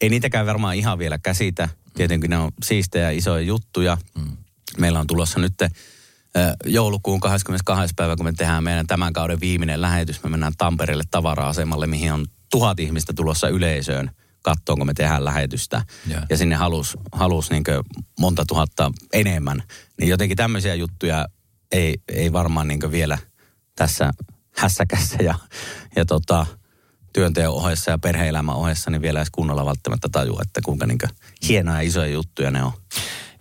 [0.00, 1.68] ei niitäkään varmaan ihan vielä käsitä.
[1.94, 3.98] Tietenkin ne on siistejä isoja juttuja.
[4.18, 4.36] Mm.
[4.78, 5.54] Meillä on tulossa nyt
[6.66, 7.94] joulukuun 22.
[7.96, 10.22] päivä, kun me tehdään meidän tämän kauden viimeinen lähetys.
[10.22, 14.10] Me mennään Tampereelle tavara-asemalle, mihin on tuhat ihmistä tulossa yleisöön
[14.42, 15.84] katsoon, kun me tehdään lähetystä.
[16.06, 16.20] Joo.
[16.30, 17.64] Ja sinne halus, halus niin
[18.18, 19.62] monta tuhatta enemmän.
[19.98, 21.26] Niin jotenkin tämmöisiä juttuja
[21.72, 23.18] ei, ei varmaan niin vielä
[23.76, 24.12] tässä
[24.56, 25.34] hässäkässä ja,
[25.96, 26.46] ja tota,
[27.12, 30.98] työnteon ohessa ja perhe-elämän ohessa, niin vielä edes kunnolla välttämättä tajua, että kuinka niin
[31.48, 32.72] hienoja ja isoja juttuja ne on.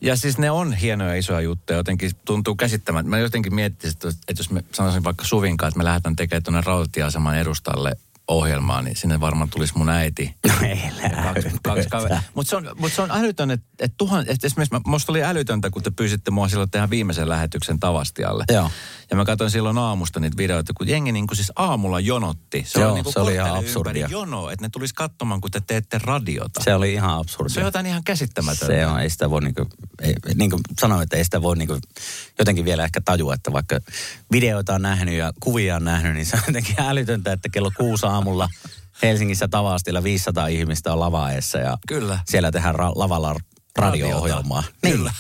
[0.01, 3.09] Ja siis ne on hienoja isoja juttuja, jotenkin tuntuu käsittämättä.
[3.09, 6.61] Mä jotenkin miettisin, että että jos me sanoisin vaikka Suvinkaan, että me lähdetään tekemään tuonne
[6.61, 7.95] rautatieaseman edustalle
[8.27, 10.35] ohjelmaa, niin sinne varmaan tulisi mun äiti.
[10.47, 10.81] No ei
[11.23, 12.21] Kaksi, kaksi kaveria.
[12.33, 15.69] Mutta se, on, mut se on älytön, että et tuhan, et esimerkiksi musta oli älytöntä,
[15.69, 18.45] kun te pyysitte mua silloin tehdä viimeisen lähetyksen Tavastialle.
[18.51, 18.71] Joo.
[19.11, 22.63] Ja mä katsoin silloin aamusta niitä videoita, kun jengi niin kuin siis aamulla jonotti.
[22.67, 24.07] Se Joo, oli, niin kuin se oli ihan absurdia.
[24.11, 26.63] jono, että ne tulisi katsomaan, kun te teette radiota.
[26.63, 27.53] Se oli ihan absurdia.
[27.53, 28.65] Se on jotain ihan käsittämätöntä.
[28.65, 29.67] Se on, ei sitä voi niinku,
[30.01, 31.77] ei, niin kuin sanoin, että ei sitä voi niinku
[32.39, 33.79] jotenkin vielä ehkä tajua, että vaikka
[34.31, 38.05] videoita on nähnyt ja kuvia on nähnyt, niin se on jotenkin älytöntä, että kello kuusi
[38.05, 38.20] aamulla
[39.01, 42.19] Helsingissä Tavastilla 500 ihmistä on lavaeessa ja Kyllä.
[42.27, 43.35] siellä tehdään ra- lavalla
[43.77, 44.63] radio-ohjelmaa.
[44.83, 44.95] Niin.
[44.95, 45.13] Kyllä.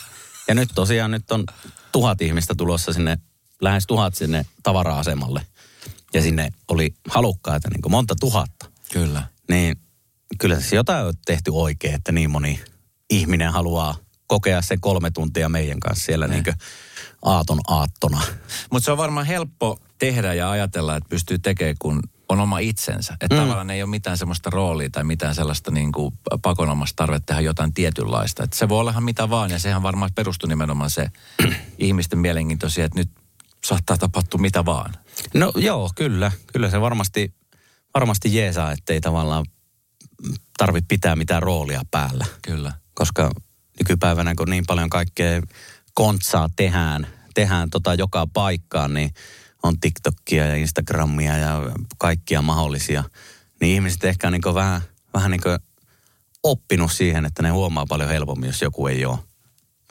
[0.47, 1.43] Ja nyt tosiaan nyt on
[1.91, 3.17] tuhat ihmistä tulossa sinne,
[3.61, 5.45] lähes tuhat sinne tavara-asemalle.
[6.13, 8.65] Ja sinne oli halukkaita niin kuin monta tuhatta.
[8.93, 9.27] Kyllä.
[9.49, 9.75] Niin
[10.39, 12.59] kyllä se jotain on tehty oikein, että niin moni
[13.09, 13.95] ihminen haluaa
[14.27, 16.55] kokea sen kolme tuntia meidän kanssa siellä niin kuin
[17.21, 18.21] aaton aattona.
[18.71, 23.13] Mutta se on varmaan helppo tehdä ja ajatella, että pystyy tekemään, kun on oma itsensä.
[23.13, 23.41] Että mm.
[23.41, 27.73] tavallaan ei ole mitään semmoista roolia tai mitään sellaista niin kuin pakonomasta tarvetta tehdä jotain
[27.73, 28.43] tietynlaista.
[28.43, 31.07] Että se voi olla mitä vaan ja sehän varmaan perustuu nimenomaan se
[31.77, 33.09] ihmisten mielenkiinto siihen, että nyt
[33.65, 34.93] saattaa tapahtua mitä vaan.
[35.33, 36.31] No joo, kyllä.
[36.53, 37.33] Kyllä se varmasti,
[37.95, 39.45] varmasti jeesaa, ettei tavallaan
[40.57, 42.25] tarvitse pitää mitään roolia päällä.
[42.41, 42.73] Kyllä.
[42.93, 43.31] Koska
[43.79, 45.41] nykypäivänä, kun niin paljon kaikkea
[45.93, 49.11] kontsaa tehdään, tehdään tota joka paikkaan, niin
[49.63, 51.61] on TikTokia ja Instagramia ja
[51.97, 53.03] kaikkia mahdollisia.
[53.61, 54.81] Niin ihmiset ehkä on niin vähän,
[55.13, 55.41] vähän niin
[56.43, 59.19] oppinut siihen, että ne huomaa paljon helpommin, jos joku ei ole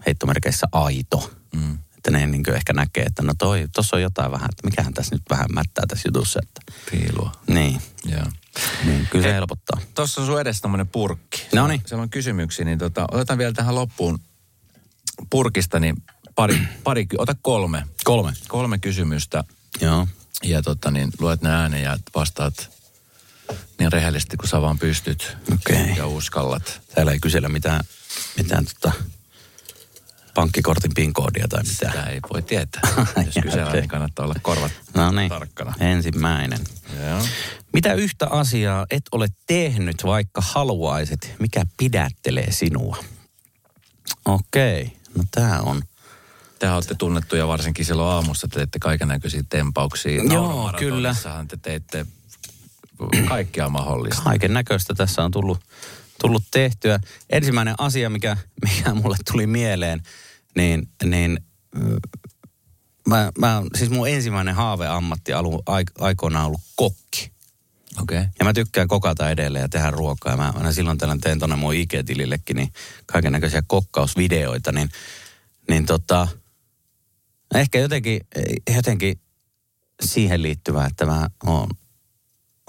[0.06, 1.32] heittomerkeissä aito.
[1.56, 1.78] Mm.
[1.96, 5.14] Että ne niin ehkä näkee, että no toi, tossa on jotain vähän, että mikähän tässä
[5.14, 6.40] nyt vähän mättää tässä jutussa.
[6.42, 7.32] Että, Piilua.
[7.46, 8.26] niin, Joo.
[8.84, 9.34] niin, kyllä se Hei.
[9.34, 9.80] helpottaa.
[9.94, 11.46] Tuossa on sun edessä tämmöinen purkki.
[11.54, 11.82] Noniin.
[11.86, 14.18] Siellä on kysymyksiä, niin tota, otetaan vielä tähän loppuun
[15.30, 15.96] purkista, niin
[16.34, 17.84] pari, pari ota kolme.
[18.04, 18.32] Kolme.
[18.48, 19.44] Kolme kysymystä
[19.80, 20.08] Joo.
[20.42, 22.70] ja tota, niin luet ne ääneen ja vastaat
[23.78, 25.96] niin rehellisesti kuin sä vaan pystyt Okei.
[25.96, 26.80] ja uskallat.
[26.94, 27.80] Täällä ei kysellä mitään,
[28.36, 28.92] mitään tota,
[30.34, 31.92] pankkikortin PIN-koodia tai mitään.
[31.92, 32.82] Sitä ei voi tietää.
[33.26, 35.74] Jos kysellään, niin kannattaa olla korvat No niin, tarkkana.
[35.80, 36.58] ensimmäinen.
[37.06, 37.22] Joo.
[37.72, 41.34] Mitä yhtä asiaa et ole tehnyt, vaikka haluaisit?
[41.38, 42.96] Mikä pidättelee sinua?
[44.24, 45.82] Okei, no tää on.
[46.60, 50.22] Te olette tunnettuja varsinkin silloin aamussa, te teette kaiken näköisiä tempauksia.
[50.22, 52.06] Joo, Naurumaratonissahan te teette
[53.28, 54.22] kaikkea mahdollista.
[54.22, 55.60] Kaiken näköistä tässä on tullut,
[56.20, 57.00] tullut tehtyä.
[57.30, 60.02] Ensimmäinen asia, mikä, mikä mulle tuli mieleen,
[60.56, 61.40] niin, niin
[63.08, 67.32] mä, mä, siis mun ensimmäinen haaveammatti alu, aik, aikoinaan ollut kokki.
[68.02, 68.18] Okei.
[68.18, 68.30] Okay.
[68.38, 70.36] Ja mä tykkään kokata edelleen ja tehdä ruokaa.
[70.36, 72.72] Mä aina silloin tällöin teen tonne mun IG-tilillekin niin
[73.06, 74.88] kaiken näköisiä kokkausvideoita, niin,
[75.68, 76.28] niin tota,
[77.54, 78.20] ehkä jotenkin,
[78.74, 79.20] jotenkin
[80.02, 81.68] siihen liittyvää, että mä oon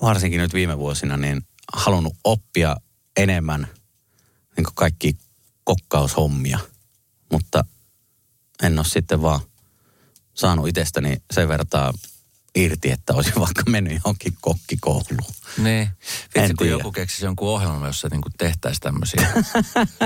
[0.02, 1.42] varsinkin nyt viime vuosina niin
[1.74, 2.76] halunnut oppia
[3.18, 3.68] enemmän
[4.58, 5.18] niin kaikki
[5.64, 6.60] kokkaushommia,
[7.32, 7.66] mutta
[8.64, 9.40] en ole sitten vaan
[10.34, 11.94] saanut itsestäni sen vertaa
[12.56, 15.34] irti, että olisin vaikka mennyt johonkin kokkikouluun.
[15.58, 15.90] Niin.
[16.36, 16.72] Vitsi, kun tiedä.
[16.72, 19.28] joku keksisi jonkun ohjelman, jossa niinku tehtäisiin tämmöisiä.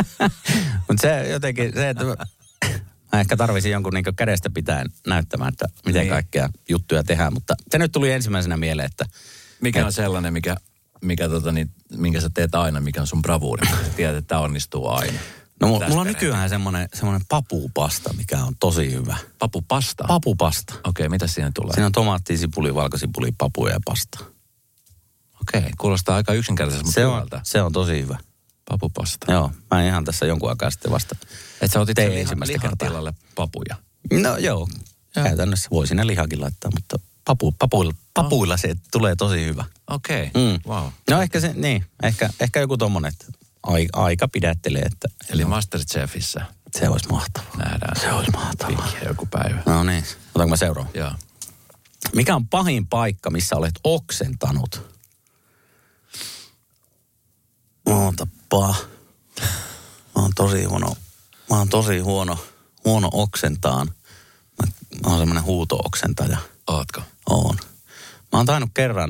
[0.87, 2.03] Mutta se jotenkin, se, että
[3.15, 6.09] mä, ehkä tarvisin jonkun niin kädestä pitäen näyttämään, että miten Niin.
[6.09, 7.33] kaikkea juttuja tehdään.
[7.33, 9.05] Mutta se nyt tuli ensimmäisenä mieleen, että
[9.61, 10.55] Mikä on sellainen, mikä,
[11.01, 13.67] mikä tota, niin, minkä sä teet aina, mikä on sun bravuuri?
[13.95, 15.19] Tiedät, että tämä onnistuu aina.
[15.61, 19.17] no mulla, mulla on nykyään semmoinen, semmoinen papupasta, mikä on tosi hyvä.
[19.39, 20.03] Papupasta?
[20.03, 20.73] Okei, Papupasta.
[20.83, 21.73] okay, mitä siinä tulee?
[21.73, 24.19] Siinä on tomaatti, sipuli, valkosipuli, papuja ja pasta.
[25.41, 27.41] Okei, okay, kuulostaa aika yksinkertaiselta, mutta Se on, hyvältä.
[27.43, 28.17] se on tosi hyvä.
[28.69, 29.31] Papupasta.
[29.31, 31.15] Joo, mä ihan tässä jonkun aikaa sitten vasta.
[31.61, 32.87] Et sä otit Tein ensimmäistä kertaa.
[32.89, 33.75] tilalle papuja.
[34.13, 34.67] No joo,
[35.13, 39.65] käytännössä voi sinne lihakin laittaa, mutta papu, papuilla, papuilla se tulee tosi hyvä.
[39.89, 40.43] Okei, okay.
[40.43, 40.59] Mm.
[40.67, 40.87] wow.
[41.09, 43.25] No ehkä se, niin, ehkä, ehkä joku tommonen, että
[43.63, 46.45] ai, aika pidättelee, että Eli Masterchefissä
[46.77, 47.57] se olisi mahtavaa.
[47.57, 47.99] nähdään.
[48.01, 48.91] Se olisi mahtavaa.
[49.07, 49.61] Joku päivä.
[49.65, 50.03] No niin,
[50.35, 50.91] otanko mä seuraavan?
[50.93, 51.11] Joo.
[52.15, 54.94] Mikä on pahin paikka, missä olet oksentanut?
[57.85, 58.75] Ootappa.
[60.15, 60.95] Mä oon tosi huono,
[61.49, 62.37] mä oon tosi huono,
[62.85, 63.87] huono oksentaan.
[64.61, 64.67] Mä,
[65.03, 66.37] mä oon semmonen huuto-oksentaja.
[66.67, 67.01] Ootko?
[67.29, 67.57] Oon.
[68.31, 69.09] Mä oon tainnut kerran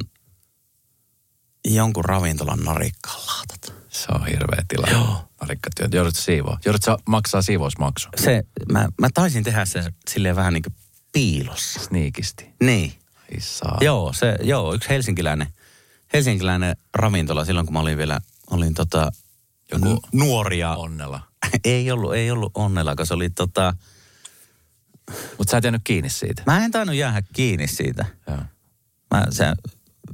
[1.65, 3.73] jonkun ravintolan narikkaan laatata.
[3.89, 4.87] Se on hirveä tila.
[4.91, 5.29] Joo.
[5.41, 5.93] Narikkatyöt.
[5.93, 6.59] Joudut siivoa.
[6.65, 8.09] Joudut sä maksaa siivousmaksu.
[8.17, 10.75] Se, mä, mä taisin tehdä sen silleen vähän niin kuin
[11.11, 11.79] piilossa.
[11.79, 12.49] Sniikisti.
[12.63, 12.93] Niin.
[13.15, 13.77] Ai saa.
[13.81, 15.47] Joo, se, joo, yksi helsinkiläinen,
[16.13, 18.21] helsinkiläinen ravintola silloin, kun mä olin vielä,
[18.55, 19.11] olin tota,
[19.71, 20.75] Joku nuoria.
[20.75, 21.21] onnella.
[21.63, 23.73] ei ollut, ei ollut onnella, kun se oli tota,
[25.37, 26.43] Mutta sä et jäänyt kiinni siitä.
[26.45, 28.05] mä en tainnut jäädä kiinni siitä.
[28.27, 28.37] Joo.
[29.13, 29.45] Mä, se,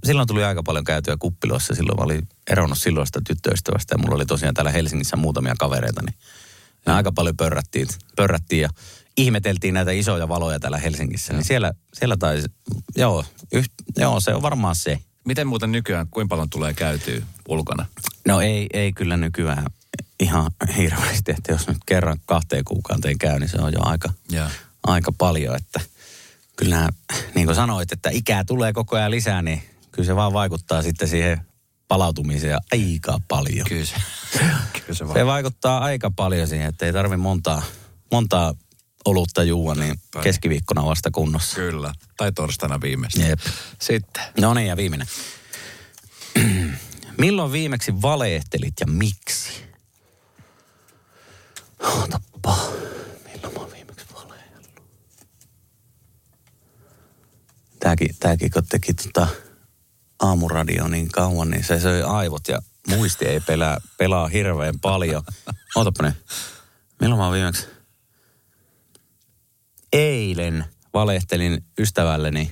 [0.03, 1.75] silloin tuli aika paljon käytyä kuppiloissa.
[1.75, 6.01] Silloin mä olin eronnut silloista tyttöystävästä ja mulla oli tosiaan täällä Helsingissä muutamia kavereita.
[6.01, 6.15] Niin
[6.85, 8.69] me aika paljon pörrättiin, pörrättiin ja
[9.17, 11.33] ihmeteltiin näitä isoja valoja täällä Helsingissä.
[11.33, 12.47] Niin siellä, siellä taisi,
[12.95, 14.99] joo, yht, joo, se on varmaan se.
[15.25, 17.85] Miten muuten nykyään, kuinka paljon tulee käytyä ulkona?
[18.27, 19.65] No ei, ei kyllä nykyään
[20.19, 24.47] ihan hirveästi, että jos nyt kerran kahteen kuukauteen käy, niin se on jo aika, Joo.
[24.83, 25.79] aika paljon, että
[26.55, 26.89] kyllähän,
[27.35, 31.07] niin kuin sanoit, että ikää tulee koko ajan lisää, niin kyllä se vaan vaikuttaa sitten
[31.07, 31.41] siihen
[31.87, 33.67] palautumiseen aika paljon.
[33.69, 33.95] Kyllä se,
[34.73, 35.19] kyllä se vaan.
[35.19, 37.63] Se vaikuttaa aika paljon siihen, että ei tarvi montaa,
[38.11, 38.53] montaa
[39.05, 41.55] olutta juua, niin keskiviikkona vasta kunnossa.
[41.55, 41.93] Kyllä.
[42.17, 43.21] Tai torstaina viimeistä.
[43.21, 43.39] Jep.
[43.79, 44.23] Sitten.
[44.39, 45.07] No niin, ja viimeinen.
[47.17, 49.63] Milloin viimeksi valehtelit ja miksi?
[51.79, 52.57] Ootappa.
[53.25, 54.83] Milloin mä oon viimeksi valehdellut?
[57.79, 59.27] Tääkin, tääkin kun teki tota
[60.19, 65.23] aamuradio niin kauan, niin se söi aivot ja muisti ei pelaa, pelaa hirveän paljon.
[65.75, 66.15] Ootappa nyt.
[66.99, 67.80] Milloin mä oon viimeksi?
[69.93, 72.51] Eilen valehtelin ystävälleni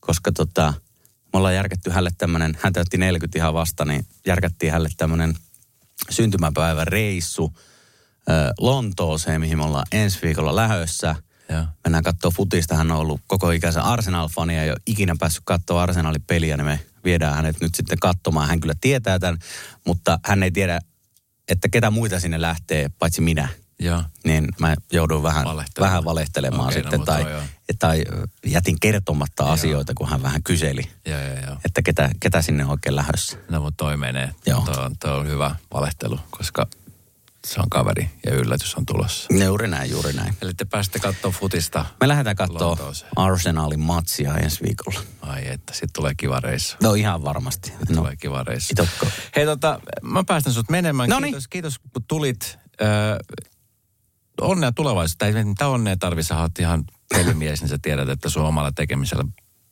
[0.00, 0.74] koska tota,
[1.32, 5.34] me ollaan järkätty hänelle tämmönen, hän täytti 40 ihan vasta, niin järkättiin hänelle tämmönen
[6.10, 7.52] syntymäpäivän reissu
[8.30, 11.16] ö, Lontooseen, mihin me ollaan ensi viikolla lähössä.
[11.48, 11.64] Joo.
[11.84, 12.74] Mennään katsoa futista.
[12.74, 16.66] Hän on ollut koko ikänsä Arsenal-fani ja ei ole ikinä päässyt katsoa Arsenalin peliä, niin
[16.66, 18.48] me viedään hänet nyt sitten katsomaan.
[18.48, 19.38] Hän kyllä tietää tämän,
[19.86, 20.80] mutta hän ei tiedä,
[21.48, 23.48] että ketä muita sinne lähtee, paitsi minä.
[23.80, 24.02] Joo.
[24.24, 25.90] niin mä joudun vähän Valehtelemaan.
[25.90, 27.00] vähän valehtelemaan Okei, no, sitten.
[27.00, 27.42] mutta tai, toi
[27.78, 28.04] tai
[28.46, 29.52] jätin kertomatta Joo.
[29.52, 31.56] asioita, kun hän vähän kyseli, Joo, joo, joo.
[31.64, 33.36] että ketä, ketä sinne oikein lähdössä.
[33.50, 34.30] No mutta toi menee.
[34.46, 34.60] Joo.
[34.60, 36.66] Toi on, toi on hyvä valehtelu, koska
[37.46, 39.34] se on kaveri ja yllätys on tulossa.
[39.44, 40.34] Juuri näin, juuri näin.
[40.42, 41.84] Eli te pääsitte katsoa futista.
[42.00, 43.10] Me lähdetään katsoa Lontooseen.
[43.16, 45.00] Arsenalin matsia ensi viikolla.
[45.22, 46.76] Ai että, sit tulee kiva reissu.
[46.82, 47.72] No ihan varmasti.
[47.88, 48.68] No, Tulee kiva reissu.
[48.72, 49.06] Itokko.
[49.36, 51.08] Hei tota, mä päästän sut menemään.
[51.10, 51.32] Noniin.
[51.32, 52.58] Kiitos, kiitos kun tulit.
[52.82, 52.88] Öö,
[54.40, 55.26] onnea tulevaisuutta.
[55.26, 56.84] Ei mitä onnea tarvi, sä oot ihan
[57.14, 59.24] pelimies, niin sä tiedät, että sun omalla tekemisellä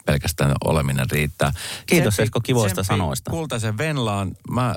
[0.07, 1.53] pelkästään oleminen riittää.
[1.87, 3.31] Kiitos, Tsemppi- Esko, kivoista tsemppi sanoista.
[3.31, 4.33] Kultaisen Venlaan.
[4.51, 4.75] Mä,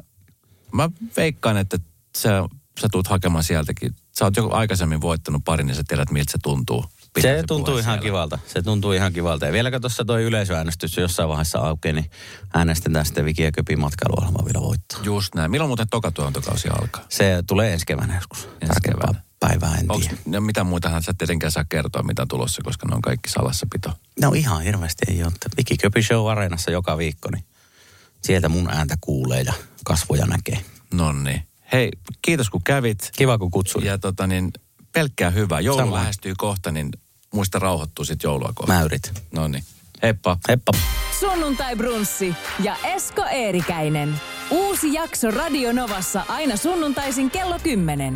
[0.71, 1.77] mä veikkaan, että
[2.17, 2.43] sä,
[2.81, 3.95] sä tuut hakemaan sieltäkin.
[4.19, 6.85] Sä oot jo aikaisemmin voittanut parin, niin sä tiedät, miltä se tuntuu.
[7.13, 8.01] pitää Se tuntuu ihan siellä.
[8.01, 8.39] kivalta.
[8.47, 9.45] Se tuntuu ihan kivalta.
[9.45, 12.11] Ja vieläkö tuossa toi yleisöäänestys jossain vaiheessa aukeaa, niin
[12.53, 14.99] äänestetään sitten Viki ja Köpin matkailuohjelma vielä voittaa.
[15.03, 15.51] Just näin.
[15.51, 17.05] Milloin muuten toka tuotantokausi alkaa?
[17.09, 18.39] Se tulee ensi keväänä joskus.
[18.43, 19.21] Tarkempaa keväänä.
[19.41, 20.21] Päivää en Onks, tiedä.
[20.31, 23.89] ja mitä muitahan sä tietenkään saa kertoa, mitä on tulossa, koska ne on kaikki salassapito.
[24.21, 25.31] No ihan hirveästi ei ole.
[25.57, 27.43] Viki Köpi Show Areenassa joka viikko, niin
[28.23, 29.53] sieltä mun ääntä kuulee ja
[29.85, 30.61] kasvoja näkee.
[30.93, 31.43] No niin.
[31.73, 33.09] Hei, kiitos kun kävit.
[33.17, 33.85] Kiva kun kutsuit.
[33.85, 34.53] Ja tota niin,
[34.91, 35.59] pelkkää hyvää.
[35.59, 35.99] Joulu Samoin.
[35.99, 36.89] lähestyy kohta, niin
[37.33, 38.73] muista rauhoittua sit joulua kohta.
[38.73, 39.13] Mä yritän.
[39.31, 39.63] No niin.
[40.03, 40.37] Heippa.
[40.47, 40.71] Heippa.
[41.19, 42.33] Sunnuntai Brunssi
[42.63, 44.21] ja Esko Eerikäinen.
[44.49, 48.15] Uusi jakso Radio Novassa aina sunnuntaisin kello 10.